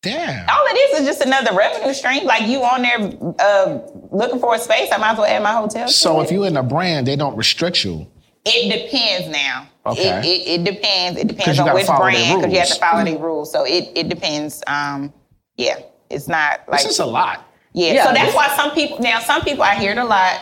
[0.03, 0.49] Damn.
[0.49, 2.25] All it is is just another revenue stream.
[2.25, 3.79] Like you on there uh,
[4.13, 5.87] looking for a space, I might as well add my hotel.
[5.87, 6.25] to So it.
[6.25, 8.07] if you're in a brand, they don't restrict you.
[8.51, 9.69] It depends now.
[9.87, 10.19] Okay.
[10.21, 11.19] It, it, it depends.
[11.21, 12.79] It 'Cause depends on which brand because you have to rules.
[12.79, 13.53] follow their rules.
[13.53, 14.63] So it, it depends.
[14.67, 15.13] Um,
[15.57, 15.79] yeah,
[16.11, 17.45] it's not like This is a lot.
[17.73, 20.41] Yeah, Yeah, so that's why some people now some people I hear it a lot.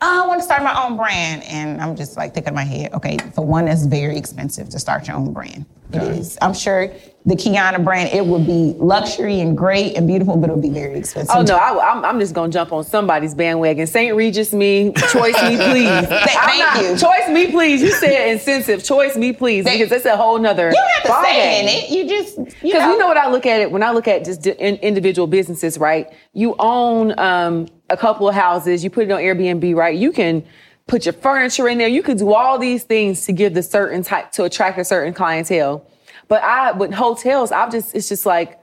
[0.00, 2.62] Oh, I want to start my own brand, and I'm just like thinking in my
[2.64, 2.92] head.
[2.94, 5.66] Okay, for one, it's very expensive to start your own brand.
[5.92, 6.36] It is.
[6.42, 6.92] I'm sure
[7.24, 10.68] the Kiana brand it would be luxury and great and beautiful, but it would be
[10.68, 11.34] very expensive.
[11.34, 13.86] Oh no, I, am I'm just gonna jump on somebody's bandwagon.
[13.86, 14.14] St.
[14.14, 16.06] Regis me, choice me, please.
[16.08, 16.96] Thank not- you.
[16.96, 17.80] Choice me, please.
[17.82, 18.84] You said incentive.
[18.84, 20.68] Choice me, please, They- because that's a whole nother.
[20.68, 21.90] You don't have to stay in it.
[21.90, 22.92] You just you Because know.
[22.92, 25.26] you know what I look at it when I look at just di- in, individual
[25.26, 26.12] businesses, right?
[26.34, 29.96] You own um, a couple of houses, you put it on Airbnb, right?
[29.96, 30.44] You can
[30.86, 31.88] put your furniture in there.
[31.88, 35.14] You can do all these things to give the certain type to attract a certain
[35.14, 35.86] clientele.
[36.28, 38.58] But I with hotels, I've just it's just like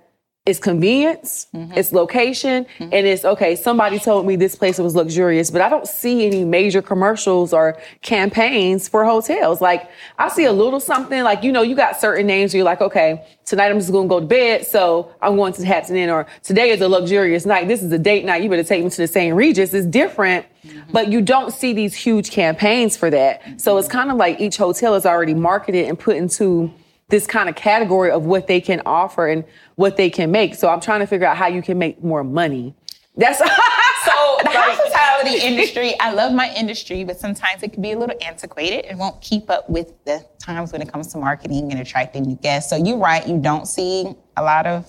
[0.46, 1.76] it's convenience, mm-hmm.
[1.76, 2.84] it's location, mm-hmm.
[2.84, 3.56] and it's okay.
[3.56, 7.80] Somebody told me this place was luxurious, but I don't see any major commercials or
[8.04, 9.60] campaigns for hotels.
[9.60, 9.90] Like
[10.20, 12.82] I see a little something, like you know, you got certain names where you're like,
[12.82, 16.28] okay, tonight I'm just gonna go to bed, so I'm going to Hampton Inn, or
[16.44, 17.68] today is a luxurious night.
[17.68, 18.44] This is a date night.
[18.44, 19.36] You better take me to the St.
[19.36, 19.74] Regis.
[19.74, 20.92] It's different, mm-hmm.
[20.92, 23.60] but you don't see these huge campaigns for that.
[23.60, 26.72] So it's kind of like each hotel is already marketed and put into
[27.10, 29.44] this kind of category of what they can offer and
[29.76, 30.56] what they can make.
[30.56, 32.76] So I'm trying to figure out how you can make more money.
[33.16, 33.38] That's
[34.06, 38.16] So the hospitality industry, I love my industry, but sometimes it can be a little
[38.22, 38.86] antiquated.
[38.86, 42.36] It won't keep up with the times when it comes to marketing and attracting new
[42.36, 42.70] guests.
[42.70, 44.86] So you're right, you don't see a lot of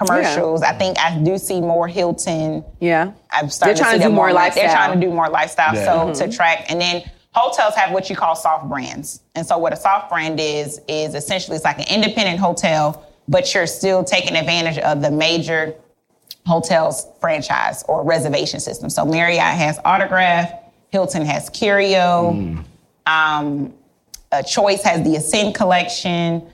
[0.00, 0.62] commercials.
[0.62, 2.64] I think I do see more Hilton.
[2.80, 3.12] Yeah.
[3.30, 4.62] I've started They're trying to, to do them more lifestyle.
[4.64, 5.74] They're trying to do more lifestyle.
[5.74, 5.84] Yeah.
[5.84, 6.12] So Mm-hmm.
[6.18, 9.22] to attract, and then hotels have what you call soft brands.
[9.34, 13.54] And so what a soft brand is is essentially it's like an independent hotel, but
[13.54, 15.74] you're still taking advantage of the major
[16.46, 18.90] hotels franchise or reservation system.
[18.90, 20.52] So Marriott has Autograph,
[20.90, 22.64] Hilton has Curio,
[23.06, 23.74] um,
[24.32, 26.46] uh, Choice has the Ascend collection.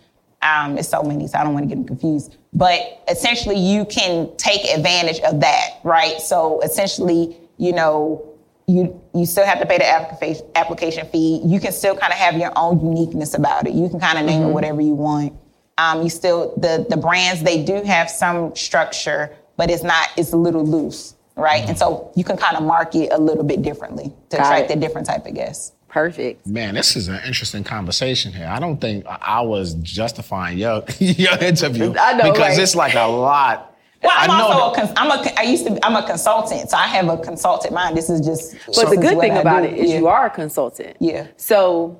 [0.42, 2.36] Um, it's so many, so I don't want to get them confused.
[2.52, 6.20] But essentially, you can take advantage of that, right?
[6.20, 8.35] So essentially, you know,
[8.66, 11.40] you you still have to pay the application application fee.
[11.44, 13.74] You can still kind of have your own uniqueness about it.
[13.74, 15.32] You can kind of name it whatever you want.
[15.78, 20.08] Um, you still the the brands they do have some structure, but it's not.
[20.16, 21.62] It's a little loose, right?
[21.68, 24.78] And so you can kind of market a little bit differently to Got attract it.
[24.78, 25.74] a different type of guest.
[25.88, 26.46] Perfect.
[26.46, 28.46] Man, this is an interesting conversation here.
[28.46, 32.58] I don't think I was justifying your your interview I know, because right?
[32.58, 33.75] it's like a lot.
[34.02, 36.06] Well, I'm I know also a that- cons- I'm a I used to I'm a
[36.06, 37.96] consultant, so I have a consultant mind.
[37.96, 38.54] This is just.
[38.74, 39.98] But the good thing about it is Yeah.
[39.98, 40.96] you are a consultant.
[41.00, 41.26] Yeah.
[41.36, 41.98] So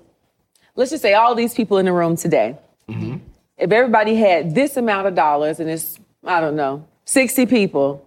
[0.76, 2.56] let's just say all these people in the room today,
[2.88, 3.16] Mm-hmm.
[3.58, 8.04] if everybody had this amount of dollars and it's, I don't know, 60 people,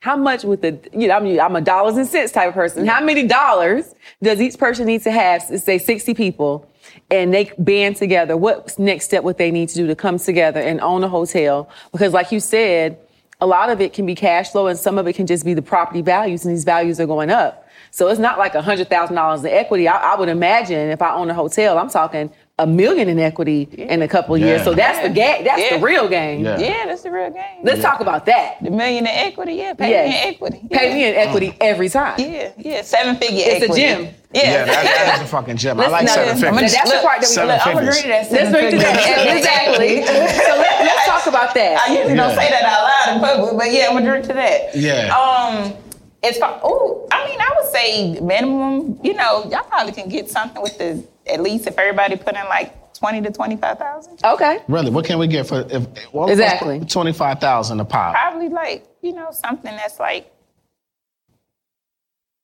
[0.00, 2.54] how much would the, you know, I mean, I'm a dollars and cents type of
[2.54, 2.86] person.
[2.86, 6.68] How many dollars does each person need to have, to say 60 people,
[7.10, 8.36] and they band together?
[8.36, 11.68] What next step would they need to do to come together and own a hotel?
[11.92, 12.98] Because like you said,
[13.40, 15.54] a lot of it can be cash flow and some of it can just be
[15.54, 17.68] the property values and these values are going up.
[17.90, 19.88] So it's not like $100,000 in equity.
[19.88, 23.62] I, I would imagine if I own a hotel, I'm talking a million in equity
[23.76, 24.62] in a couple of years.
[24.62, 25.76] So that's the ga- that's Yeah.
[25.78, 26.44] the real game.
[26.44, 26.58] Yeah.
[26.58, 27.60] Yeah, that's the real game.
[27.62, 28.62] Let's talk about that.
[28.62, 29.74] The million in equity, yeah.
[29.74, 30.08] Pay Yes.
[30.08, 30.60] me in equity.
[30.70, 32.14] Pay me in equity every time.
[32.18, 32.82] Yeah, yeah.
[32.82, 34.08] Seven figure It's a gym.
[34.34, 35.78] Yeah, Yeah, that, that is a fucking gym.
[35.78, 36.50] I Let's like not- seven figures.
[36.54, 37.98] gonna- that's the part that we- seven look, I'm figures.
[37.98, 39.36] agree to that Let's seven bring to that.
[39.36, 40.02] exactly.
[40.06, 40.12] so
[40.56, 41.80] let, let's talk about that.
[41.88, 44.32] I usually don't say that out loud in public, but yeah, I'm gonna drink to
[44.34, 44.74] that.
[44.76, 45.14] Yeah.
[45.14, 45.74] Um,
[46.22, 48.98] it's oh, I mean, I would say minimum.
[49.02, 52.44] You know, y'all probably can get something with the at least if everybody put in
[52.46, 54.18] like twenty to twenty five thousand.
[54.24, 54.60] Okay.
[54.68, 56.80] Really, what can we get for if well, Exactly.
[56.80, 58.14] twenty five thousand a pop?
[58.14, 60.30] Probably like you know something that's like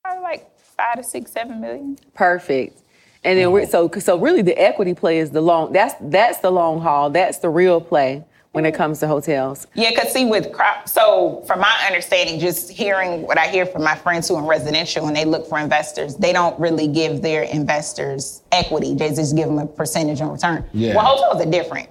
[0.05, 1.99] probably like five to six, seven million.
[2.14, 2.83] Perfect.
[3.24, 6.51] And then we're, so so really the equity play is the long that's that's the
[6.51, 7.11] long haul.
[7.11, 9.66] That's the real play when it comes to hotels.
[9.74, 13.84] Yeah, because see, with crop, so from my understanding, just hearing what I hear from
[13.84, 17.20] my friends who are in residential and they look for investors, they don't really give
[17.22, 18.94] their investors equity.
[18.94, 20.64] They just give them a percentage on return.
[20.72, 20.96] Yeah.
[20.96, 21.88] Well, hotels are different.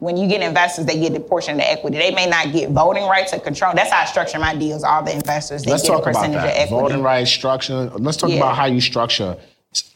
[0.00, 1.98] when you get investors, they get a portion of the equity.
[1.98, 3.72] They may not get voting rights or control.
[3.74, 4.84] That's how I structure my deals.
[4.84, 6.56] All the investors, they Let's get talk a about percentage of that.
[6.56, 6.82] equity.
[6.82, 7.90] Voting rights structure.
[7.98, 8.36] Let's talk Yeah.
[8.36, 9.36] about how you structure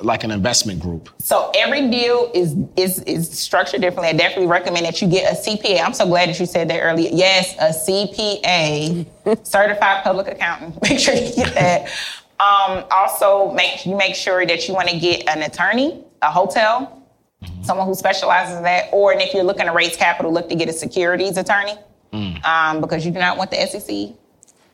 [0.00, 1.08] like an investment group.
[1.18, 4.08] So every deal is is is structured differently.
[4.08, 5.82] I definitely recommend that you get a CPA.
[5.82, 7.10] I'm so glad that you said that earlier.
[7.12, 9.06] Yes, a CPA,
[9.46, 10.80] certified public accountant.
[10.88, 11.90] Make sure you get that.
[12.40, 17.06] Um, also, make you make sure that you want to get an attorney, a hotel,
[17.62, 20.56] someone who specializes in that, or and if you're looking to raise capital, look to
[20.56, 21.76] get a securities attorney,
[22.44, 24.16] um, because you do not want the SEC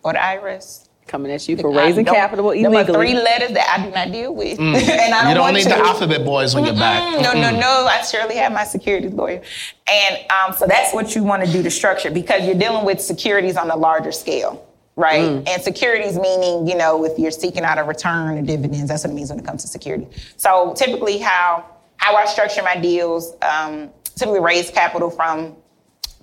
[0.03, 2.95] or the IRS coming at you for raising capital Them are illegally.
[2.95, 4.75] three letters that I do not deal with, Mm.
[4.89, 5.69] and I don't you don't want need to.
[5.71, 7.21] the alphabet boys on your back.
[7.23, 7.61] No, no, Mm-mm.
[7.61, 7.87] no.
[7.91, 9.43] I surely have my securities lawyer.
[9.91, 13.01] And um, so that's what you want to do to structure because you're dealing with
[13.01, 14.65] securities on a larger scale,
[14.97, 15.23] right?
[15.23, 15.49] Mm.
[15.49, 19.11] And securities meaning, you know, if you're seeking out a return or dividends, that's what
[19.11, 20.07] it means when it comes to security.
[20.37, 21.65] So typically how
[21.97, 25.57] how I structure my deals, um, typically raise capital from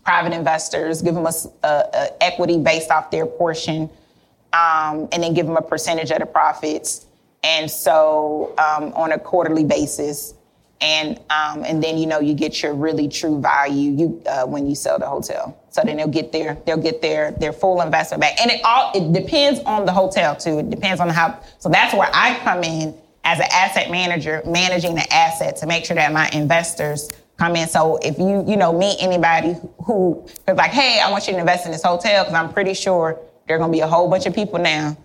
[0.06, 3.90] private investors, give them a, s- a- a equity based off their portion,
[4.56, 7.06] um, and then give them a percentage of the profits.
[7.44, 10.34] And so um, on a quarterly basis,
[10.82, 14.68] and um, and then you know you get your really true value you uh, when
[14.68, 15.58] you sell the hotel.
[15.70, 18.92] So then they'll get their they'll get their their full investment back, and it all
[18.96, 20.60] it depends on the hotel too.
[20.60, 21.40] It depends on how.
[21.60, 25.86] So that's where I come in as an asset manager, managing the asset to make
[25.86, 27.68] sure that my investors come in.
[27.68, 31.40] So if you you know meet anybody who is like, hey, I want you to
[31.40, 34.26] invest in this hotel because I'm pretty sure there are gonna be a whole bunch
[34.26, 34.98] of people now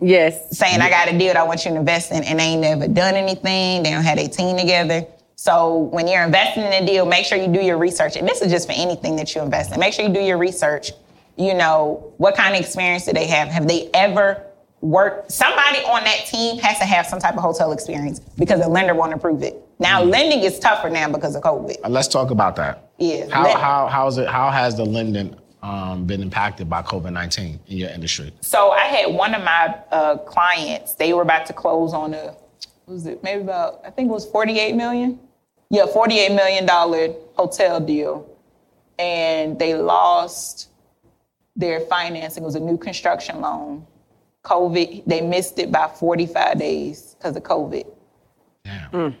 [0.00, 0.56] Yes.
[0.58, 2.60] saying I got a deal that I want you to invest in and they ain't
[2.60, 3.82] never done anything.
[3.84, 5.06] They don't have a team together.
[5.36, 8.16] So when you're investing in a deal, make sure you do your research.
[8.16, 9.80] And this is just for anything that you invest in.
[9.80, 10.90] Make sure you do your research.
[11.36, 13.48] You know, what kind of experience do they have?
[13.48, 14.42] Have they ever
[14.80, 15.30] worked?
[15.32, 18.94] Somebody on that team has to have some type of hotel experience because a lender
[18.94, 19.56] won't approve it.
[19.78, 21.76] Now, lending is tougher now because of COVID.
[21.84, 22.90] Uh, Let's talk about that.
[22.98, 23.26] Yeah.
[23.30, 25.34] How Let- how how's it how has the lending
[25.64, 28.32] um, been impacted by COVID nineteen in your industry?
[28.42, 30.94] So I had one of my uh, clients.
[30.94, 32.26] They were about to close on a,
[32.84, 35.18] what was it maybe about I think it was 48 million.
[35.70, 38.30] Yeah, 48 million dollar hotel deal,
[38.98, 40.68] and they lost
[41.56, 42.42] their financing.
[42.42, 43.86] It was a new construction loan.
[44.44, 47.86] COVID, they missed it by 45 days because of COVID.
[48.64, 49.16] Damn.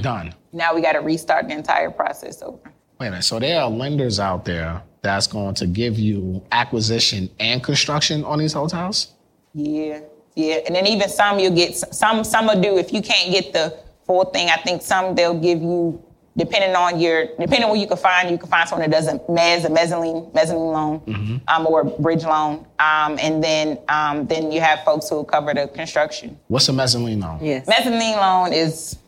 [0.00, 0.34] Done.
[0.52, 2.72] Now we got to restart the entire process over.
[3.00, 3.24] Wait a minute.
[3.24, 8.38] So there are lenders out there that's going to give you acquisition and construction on
[8.38, 9.14] these hotels.
[9.54, 10.00] Yeah,
[10.36, 12.22] yeah, and then even some you'll get some.
[12.24, 13.74] Some will do if you can't get the
[14.04, 14.50] full thing.
[14.50, 16.04] I think some they'll give you
[16.36, 18.30] depending on your depending on what you can find.
[18.30, 21.84] You can find someone that does a mezz, a mezzanine mezzanine loan, um, or a
[21.86, 26.38] bridge loan, um, and then um, then you have folks who will cover the construction.
[26.48, 27.38] What's a mezzanine loan?
[27.42, 27.66] Yes.
[27.66, 28.98] Mezzanine loan is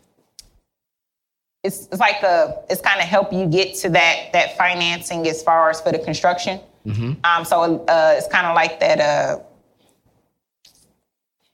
[1.64, 5.42] it's, it's like a it's kind of help you get to that that financing as
[5.42, 6.60] far as for the construction.
[6.86, 7.12] Mm-hmm.
[7.24, 9.00] Um, so uh, it's kind of like that.
[9.00, 9.42] Uh,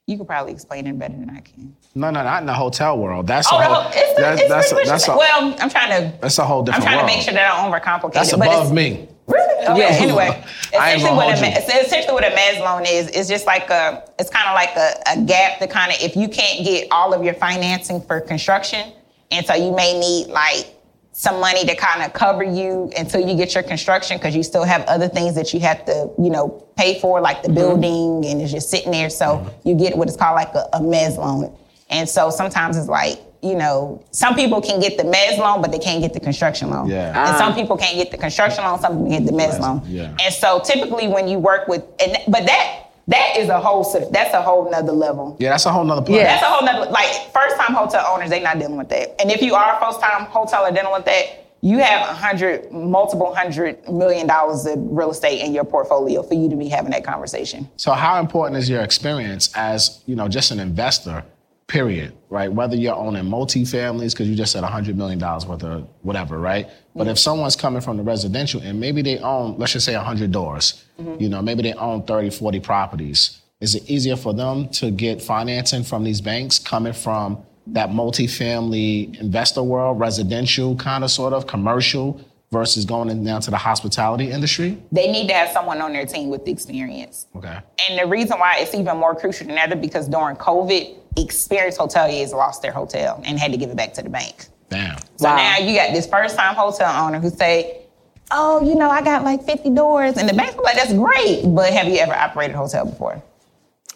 [0.06, 1.76] you could probably explain it better than I can.
[1.94, 3.26] No, no, not in the hotel world.
[3.26, 3.90] That's oh, a whole.
[3.92, 6.86] it's, that's it's that's, much that's, a, well, I'm trying to that's a whole different.
[6.86, 7.10] I'm trying world.
[7.10, 8.38] to make sure that I don't overcomplicate that's it.
[8.38, 9.08] but above me.
[9.26, 9.66] Really?
[9.66, 9.80] Okay.
[9.80, 10.02] Yeah.
[10.02, 11.52] Anyway, essentially what, a, hold ma- you.
[11.54, 14.74] it's essentially what a mezz loan is, it's just like a, it's kind of like
[14.74, 18.22] a, a gap to kind of, if you can't get all of your financing for
[18.22, 18.90] construction,
[19.30, 20.74] and so you may need like
[21.18, 24.62] some money to kind of cover you until you get your construction because you still
[24.62, 27.56] have other things that you have to, you know, pay for, like the mm-hmm.
[27.56, 29.10] building, and it's just sitting there.
[29.10, 29.68] So mm-hmm.
[29.68, 31.52] you get what is called like a, a mezz loan.
[31.90, 35.72] And so sometimes it's like, you know, some people can get the mezz loan, but
[35.72, 36.88] they can't get the construction loan.
[36.88, 37.28] Yeah.
[37.28, 37.54] And some ah.
[37.54, 39.82] people can't get the construction loan, some people get the mezz loan.
[39.86, 40.16] Yeah.
[40.20, 44.34] And so typically when you work with, and, but that that is a whole, that's
[44.34, 45.36] a whole nother level.
[45.40, 46.24] Yeah, that's a whole nother plan.
[46.24, 49.20] That's a whole nother, like first time hotel owners, they not dealing with that.
[49.20, 52.70] And if you are a first time hoteler dealing with that, you have a hundred,
[52.70, 56.92] multiple hundred million dollars of real estate in your portfolio for you to be having
[56.92, 57.68] that conversation.
[57.76, 61.24] So how important is your experience as, you know, just an investor,
[61.68, 62.50] period, right?
[62.50, 66.66] Whether you're owning multi-families, because you just said $100 million worth of whatever, right?
[66.96, 67.16] But if mm-hmm.
[67.16, 71.22] someone's coming from the residential and maybe they own, let's just say 100 doors, mm-hmm.
[71.22, 75.20] you know, maybe they own 30, 40 properties, is it easier for them to get
[75.20, 81.46] financing from these banks coming from that multi-family investor world, residential kind of sort of,
[81.46, 84.82] commercial, versus going in down to the hospitality industry?
[84.90, 87.26] They need to have someone on their team with the experience.
[87.36, 87.58] Okay.
[87.88, 92.32] And the reason why it's even more crucial than ever because during COVID, experienced hoteliers
[92.32, 94.46] lost their hotel and had to give it back to the bank.
[94.70, 94.98] Damn.
[95.16, 97.82] So now you got this first time hotel owner who say,
[98.30, 100.18] Oh, you know, I got like 50 doors.
[100.18, 101.44] And the bank's like, that's great.
[101.46, 103.22] But have you ever operated a hotel before?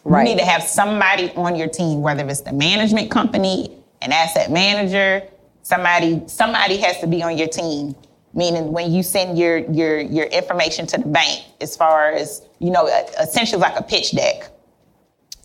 [0.05, 0.27] Right.
[0.27, 3.71] You need to have somebody on your team, whether it's the management company,
[4.01, 5.23] an asset manager,
[5.61, 7.95] somebody, somebody has to be on your team
[8.35, 12.71] meaning when you send your your your information to the bank, as far as you
[12.71, 12.87] know,
[13.21, 14.51] essentially like a pitch deck.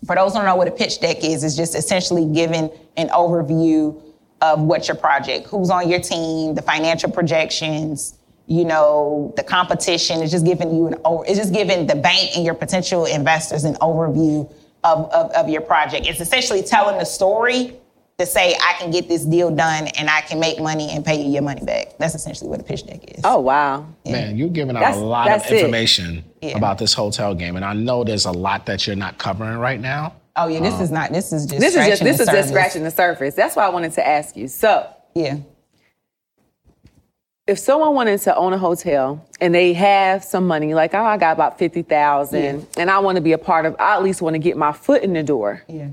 [0.05, 3.09] For those who don't know what a pitch deck is, it's just essentially giving an
[3.09, 3.99] overview
[4.41, 10.21] of what your project, who's on your team, the financial projections, you know, the competition.
[10.21, 13.63] It's just giving you an over, it's just giving the bank and your potential investors
[13.63, 14.51] an overview
[14.83, 16.05] of, of, of your project.
[16.07, 17.75] It's essentially telling the story
[18.17, 21.21] to say I can get this deal done and I can make money and pay
[21.21, 21.99] you your money back.
[21.99, 23.21] That's essentially what a pitch deck is.
[23.23, 23.85] Oh wow.
[24.07, 26.57] Man, you're giving out That's- a lot of information Yeah.
[26.57, 29.79] about this hotel game, and I know there's a lot that you're not covering right
[29.79, 30.13] now.
[30.35, 31.11] Oh yeah, this Um, is not.
[31.11, 31.59] This is just.
[31.59, 32.49] this is just scratching this the is just surface.
[32.49, 33.33] scratching the surface.
[33.35, 34.47] That's why I wanted to ask you.
[34.47, 35.37] So yeah,
[37.45, 41.17] if someone wanted to own a hotel and they have some money, like oh, I
[41.17, 44.23] got about fifty thousand, and I want to be a part of, I at least
[44.23, 45.61] want to get my foot in the door.
[45.67, 45.89] Yeah.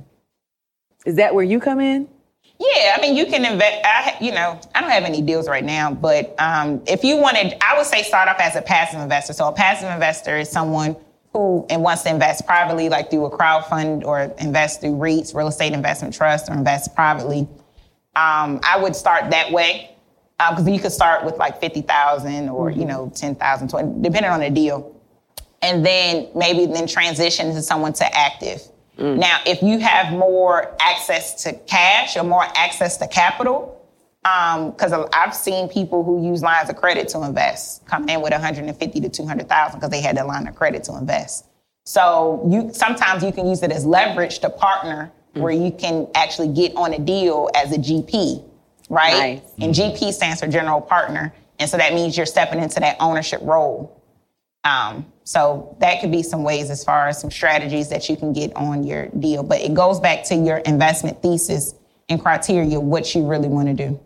[1.05, 2.09] Is that where you come in?
[2.73, 3.85] Yeah, I mean, you can invest.
[3.85, 7.57] I, you know, I don't have any deals right now, but um, if you wanted,
[7.61, 9.33] I would say start off as a passive investor.
[9.33, 10.97] So a passive investor is someone
[11.33, 15.49] who and wants to invest privately, like through a crowdfund or invest through REITs, real
[15.49, 17.41] estate investment trust, or invest privately.
[18.17, 19.91] Um, I would start that way
[20.39, 23.69] because you could start with like fifty thousand or you know ten thousand,
[24.01, 24.95] depending on the deal,
[25.61, 28.63] and then maybe then transition to someone to active.
[28.99, 29.19] Mm.
[29.19, 33.81] Now, if you have more access to cash or more access to capital,
[34.25, 38.33] um, because I've seen people who use lines of credit to invest come in with
[38.33, 41.47] 150 to 200,000 because they had that line of credit to invest.
[41.85, 45.43] So you sometimes you can use it as leverage to partner mm.
[45.43, 48.43] where you can actually get on a deal as a GP,
[48.89, 49.43] right?
[49.61, 53.41] And GP stands for general partner, and so that means you're stepping into that ownership
[53.43, 54.01] role.
[54.65, 58.33] Um, so that could be some ways as far as some strategies that you can
[58.33, 59.43] get on your deal.
[59.43, 61.75] But it goes back to your investment thesis
[62.11, 64.01] and criteria, what you really want to do.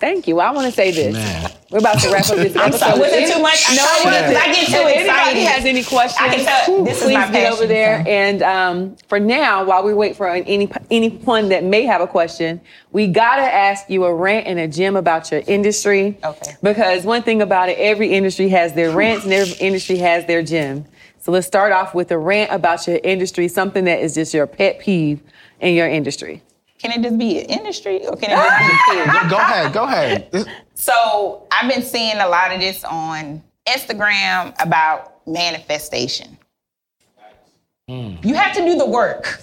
[0.00, 0.40] Thank you.
[0.40, 1.14] I want to say this.
[1.70, 2.78] We're about to wrap up this I'm episode.
[2.78, 3.62] sorry, was it too much?
[3.76, 4.36] No, I'm it wasn't.
[4.38, 5.30] I get too If excited.
[5.30, 6.16] Anybody has any questions?
[6.20, 8.02] I can tell this is please my get passion, over there.
[8.04, 8.10] so.
[8.10, 12.60] And um, for now, while we wait for any anyone that may have a question,
[12.92, 16.18] we gotta ask you a rant and a gem about your industry.
[16.24, 16.56] Okay.
[16.62, 20.42] Because one thing about it, every industry has their rants and every industry has their
[20.42, 20.86] gem.
[21.20, 24.46] So let's start off with a rant about your industry, something that is just your
[24.46, 25.20] pet peeve
[25.60, 26.42] in your industry.
[26.80, 29.30] Can it just be an industry or can it just be a kid?
[29.30, 30.46] go ahead, go ahead.
[30.74, 36.38] So I've been seeing a lot of this on Instagram about manifestation.
[37.86, 38.14] Hmm.
[38.22, 39.40] You have to do the work.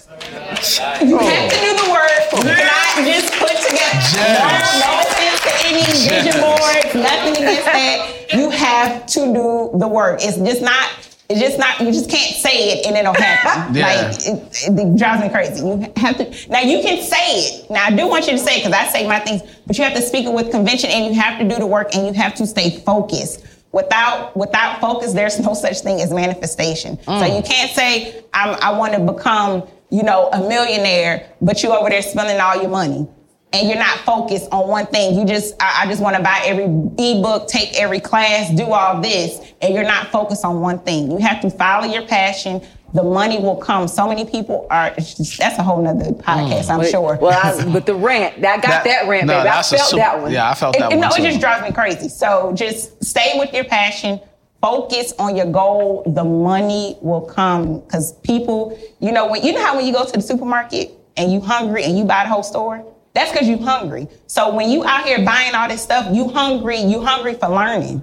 [1.00, 1.28] You oh.
[1.28, 2.44] have to do the work.
[2.44, 4.18] You cannot just put together.
[4.18, 4.48] No,
[4.80, 8.26] no offense to any vision boards, nothing against that.
[8.32, 10.20] You have to do the work.
[10.22, 11.07] It's just not.
[11.30, 11.78] It's just not.
[11.80, 13.74] You just can't say it and it'll happen.
[13.74, 13.86] Yeah.
[13.86, 15.60] Like it, it, it drives me crazy.
[15.60, 16.50] You have to.
[16.50, 17.70] Now you can say it.
[17.70, 19.84] Now I do want you to say it because I say my things, but you
[19.84, 22.12] have to speak it with conviction and you have to do the work and you
[22.14, 23.44] have to stay focused.
[23.72, 26.96] Without without focus, there's no such thing as manifestation.
[27.04, 27.36] So Mm.
[27.36, 31.90] you can't say I'm, I want to become, you know, a millionaire, but you over
[31.90, 33.06] there spending all your money
[33.52, 35.18] and you're not focused on one thing.
[35.18, 39.00] You just, I, I just want to buy every ebook, take every class, do all
[39.00, 41.10] this, and you're not focused on one thing.
[41.10, 42.60] You have to follow your passion.
[42.94, 43.86] The money will come.
[43.88, 44.94] So many people are.
[44.94, 46.70] Just, that's a whole nother podcast, mm.
[46.70, 47.18] I'm But- sure.
[47.20, 49.48] Well, I, but the rant, I got that, That- rant, no, baby.
[49.48, 50.32] I felt super- that one.
[50.32, 51.22] yeah, I felt that it- one no, too.
[51.22, 52.08] it just drives me crazy.
[52.08, 54.20] So just stay with your passion.
[54.60, 56.02] Focus on your goal.
[56.06, 60.04] The money will come because people, you know, when you know how when you go
[60.04, 62.84] to the supermarket and you hungry and you buy the whole store,
[63.14, 64.06] that's because you're hungry.
[64.26, 66.78] So when you out here buying all this stuff, you hungry.
[66.78, 68.02] You hungry for learning.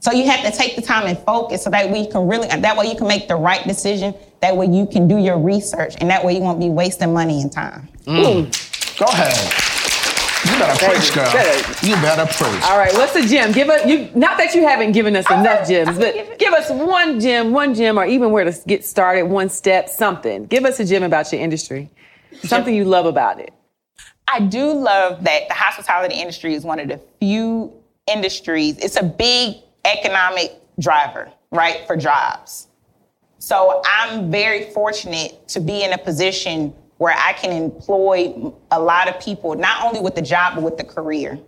[0.00, 2.76] So you have to take the time and focus so that we can really, that
[2.76, 4.14] way you can make the right decision.
[4.40, 7.40] That way you can do your research, and that way you won't be wasting money
[7.40, 7.88] and time.
[8.04, 8.98] Mm.
[8.98, 9.52] Go ahead.
[10.44, 11.32] You better Baby, preach, girl.
[11.32, 11.86] better.
[11.86, 12.62] You better preach.
[12.64, 13.52] All right, what's a gem?
[13.52, 14.10] Give us you.
[14.14, 17.98] Not that you haven't given us enough gems, but give us one gem, one gem,
[17.98, 20.44] or even where to get started, one step, something.
[20.44, 21.90] Give us a gem about your industry,
[22.42, 23.54] something you love about it.
[24.28, 27.72] I do love that the hospitality industry is one of the few
[28.06, 32.68] industries, it's a big economic driver, right, for jobs.
[33.38, 39.08] So I'm very fortunate to be in a position where I can employ a lot
[39.08, 41.38] of people, not only with the job, but with the career,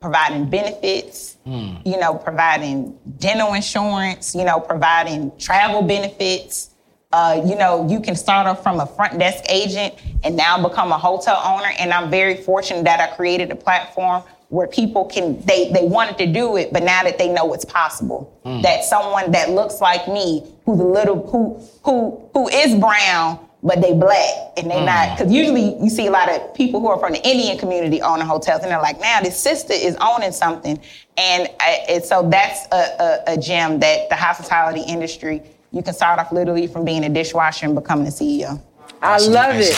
[0.00, 1.76] providing benefits, hmm.
[1.84, 6.70] you know, providing dental insurance, you know, providing travel benefits.
[7.10, 9.94] Uh, you know, you can start off from a front desk agent
[10.24, 11.70] and now become a hotel owner.
[11.78, 16.18] And I'm very fortunate that I created a platform where people can they they wanted
[16.18, 18.62] to do it, but now that they know it's possible, Mm.
[18.62, 23.80] that someone that looks like me, who's a little who who who is brown, but
[23.82, 24.86] they black and they Mm.
[24.86, 28.00] not because usually you see a lot of people who are from the Indian community
[28.02, 30.78] owning hotels and they're like, now this sister is owning something,
[31.18, 35.42] and, I, and so that's a, a, a gem that the hospitality industry
[35.72, 38.60] you can start off literally from being a dishwasher and becoming a CEO.
[39.02, 39.74] I love it.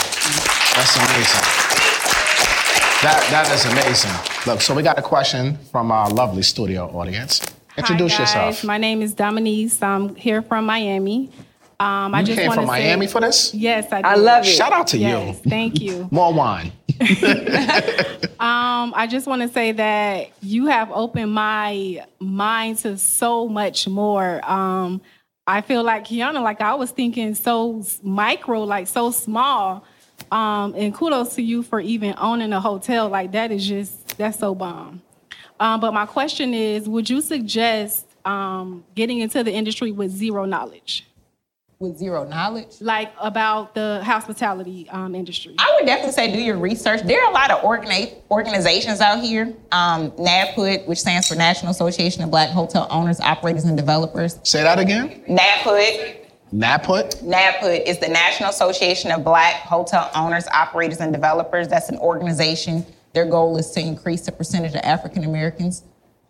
[0.75, 1.45] That's amazing.
[3.03, 4.11] That that is amazing.
[4.51, 7.41] Look, so we got a question from our lovely studio audience.
[7.77, 8.33] Introduce Hi guys.
[8.35, 8.63] yourself.
[8.63, 9.71] My name is Dominique.
[9.81, 11.31] I'm here from Miami.
[11.79, 13.53] Um, I just came wanna from say- Miami for this?
[13.55, 14.01] Yes, I.
[14.01, 14.47] I love it.
[14.47, 15.33] Shout out to you.
[15.33, 16.07] Thank you.
[16.11, 16.71] More wine.
[18.41, 23.87] Um, I just want to say that you have opened my mind to so much
[23.87, 24.41] more.
[24.49, 24.99] Um,
[25.47, 29.83] I feel like Kiana, like I was thinking so micro, like so small.
[30.31, 33.09] Um, and kudos to you for even owning a hotel.
[33.09, 35.01] Like that is just that's so bomb.
[35.59, 40.45] Um, but my question is, would you suggest um, getting into the industry with zero
[40.45, 41.05] knowledge?
[41.81, 42.79] With zero knowledge?
[42.79, 45.55] Like about the hospitality um, industry?
[45.57, 47.01] I would definitely say do your research.
[47.01, 49.51] There are a lot of organi- organizations out here.
[49.71, 54.39] Um, NABHOOD, which stands for National Association of Black Hotel Owners, Operators, and Developers.
[54.43, 55.23] Say that again.
[55.27, 56.17] NABHOOD.
[56.53, 57.23] NAPUT?
[57.23, 61.67] NABHOOD is the National Association of Black Hotel Owners, Operators, and Developers.
[61.67, 62.85] That's an organization.
[63.13, 65.81] Their goal is to increase the percentage of African Americans.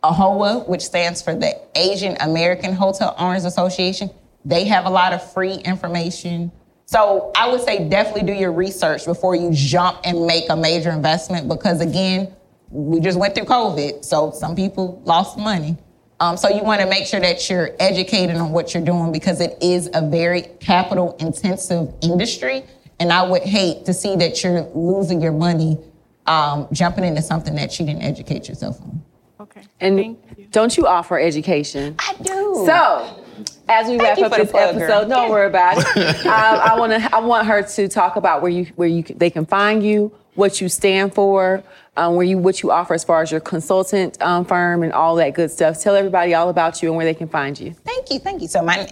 [0.01, 4.09] AAHOA, which stands for the Asian American Hotel Owners Association,
[4.45, 6.51] they have a lot of free information.
[6.85, 10.91] So I would say definitely do your research before you jump and make a major
[10.91, 12.33] investment because, again,
[12.69, 15.77] we just went through COVID, so some people lost money.
[16.19, 19.41] Um, so you want to make sure that you're educated on what you're doing because
[19.41, 22.63] it is a very capital intensive industry.
[22.99, 25.79] And I would hate to see that you're losing your money
[26.27, 29.03] um, jumping into something that you didn't educate yourself on.
[29.39, 29.63] Okay.
[29.79, 30.17] And
[30.51, 31.95] don't you offer education?
[31.97, 32.63] I do.
[32.65, 33.20] So,
[33.71, 34.83] as we Thank wrap up this plug, girl.
[34.83, 36.25] episode, don't worry about it.
[36.25, 37.15] um, I want to.
[37.15, 40.59] I want her to talk about where you where you they can find you, what
[40.59, 41.63] you stand for,
[41.95, 45.15] um, where you what you offer as far as your consultant um, firm and all
[45.15, 45.81] that good stuff.
[45.81, 47.73] Tell everybody all about you and where they can find you.
[47.85, 48.47] Thank you, thank you.
[48.47, 48.89] So my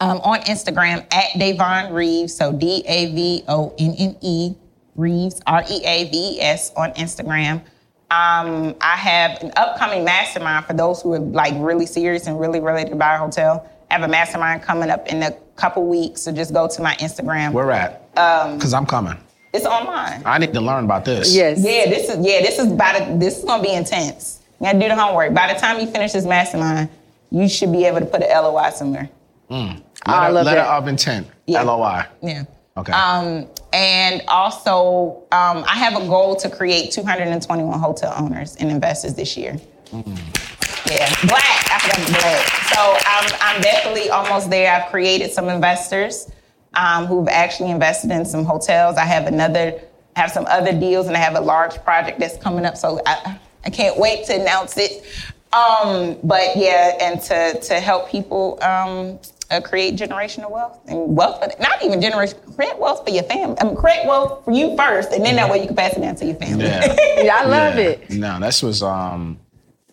[0.00, 4.54] um, on Instagram at Davonne Reaves, so D A V O N N E
[4.94, 7.62] Reaves R E A V E S on Instagram.
[8.08, 12.60] Um, I have an upcoming mastermind for those who are like really serious and really
[12.60, 13.68] ready to buy a hotel.
[13.90, 16.94] I have a mastermind coming up in a couple weeks, so just go to my
[16.96, 17.52] Instagram.
[17.52, 18.08] Where at?
[18.16, 19.16] Um, Because I'm coming.
[19.52, 20.22] it's online.
[20.24, 21.34] I need to learn about this.
[21.34, 21.58] Yes.
[21.60, 24.40] Yeah, this is yeah, this is about to, this is gonna be intense.
[24.60, 25.34] You gotta do the homework.
[25.34, 26.88] By the time you finish this mastermind,
[27.30, 29.08] you should be able to put an LOI somewhere.
[29.50, 29.82] Mm.
[30.04, 30.68] I Letter, love letter that.
[30.68, 31.26] of intent.
[31.48, 32.04] LOI.
[32.22, 32.44] Yeah.
[32.76, 32.92] Okay.
[32.92, 39.14] Um, and also, um, I have a goal to create 221 hotel owners and investors
[39.14, 39.56] this year.
[39.92, 41.68] Yeah, black.
[41.86, 42.46] I forgot black.
[42.74, 44.72] So I'm, I'm definitely almost there.
[44.72, 46.30] I've created some investors
[46.74, 48.96] um, who've actually invested in some hotels.
[48.96, 49.80] I have another,
[50.14, 52.76] I have some other deals, and I have a large project that's coming up.
[52.76, 55.04] So I, I can't wait to announce it.
[55.52, 59.18] Um, but yeah, and to to help people um,
[59.50, 63.56] uh, create generational wealth and wealth, for, not even generation, create wealth for your family.
[63.60, 66.00] I mean, create wealth for you first, and then that way you can pass it
[66.00, 66.64] down to your family.
[66.64, 66.94] Yeah.
[67.16, 68.10] Yeah, I love it.
[68.10, 69.38] No, this was um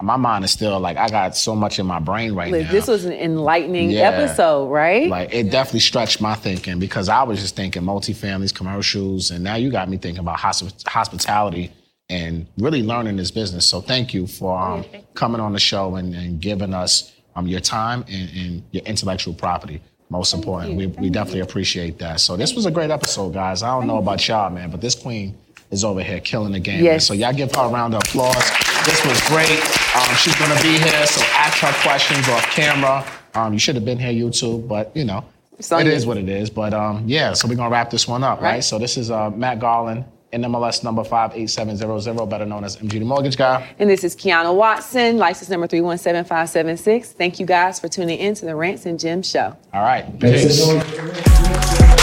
[0.04, 2.72] my mind is still like I got so much in my brain right Liz, now.
[2.72, 4.10] This was an enlightening Yeah.
[4.10, 5.10] episode, right?
[5.10, 9.56] Like it definitely stretched my thinking because I was just thinking multifamilies, commercials, and now
[9.56, 11.72] you got me thinking about hosp- hospitality
[12.10, 13.68] and really learning this business.
[13.68, 17.62] So thank you for um, coming on the show and, and giving us um, your
[17.62, 19.82] time and, and your intellectual property.
[20.10, 22.20] Most important, we, we definitely appreciate that.
[22.20, 23.64] So this was a great episode, guys.
[23.64, 25.36] I don't know about y'all, man, but this queen
[25.72, 26.84] is over here killing the game.
[26.84, 27.08] Yes.
[27.08, 28.52] So y'all give her a round of applause.
[28.86, 29.83] This was great.
[29.96, 33.06] Um, she's gonna be here, so ask her questions off camera.
[33.36, 35.24] Um, you should have been here, YouTube, but you know,
[35.72, 35.92] on it you.
[35.94, 36.50] is what it is.
[36.50, 38.54] But um, yeah, so we're gonna wrap this one up, right?
[38.54, 38.64] Right.
[38.64, 42.64] So this is uh, Matt Garland, NMLS number five eight seven zero zero, better known
[42.64, 43.68] as MG the Mortgage Guy.
[43.78, 47.12] And this is Kiana Watson, license number 317576.
[47.12, 49.56] Thank you guys for tuning in to the Rants and Jim Show.
[49.74, 50.66] All right, peace.
[50.66, 52.03] For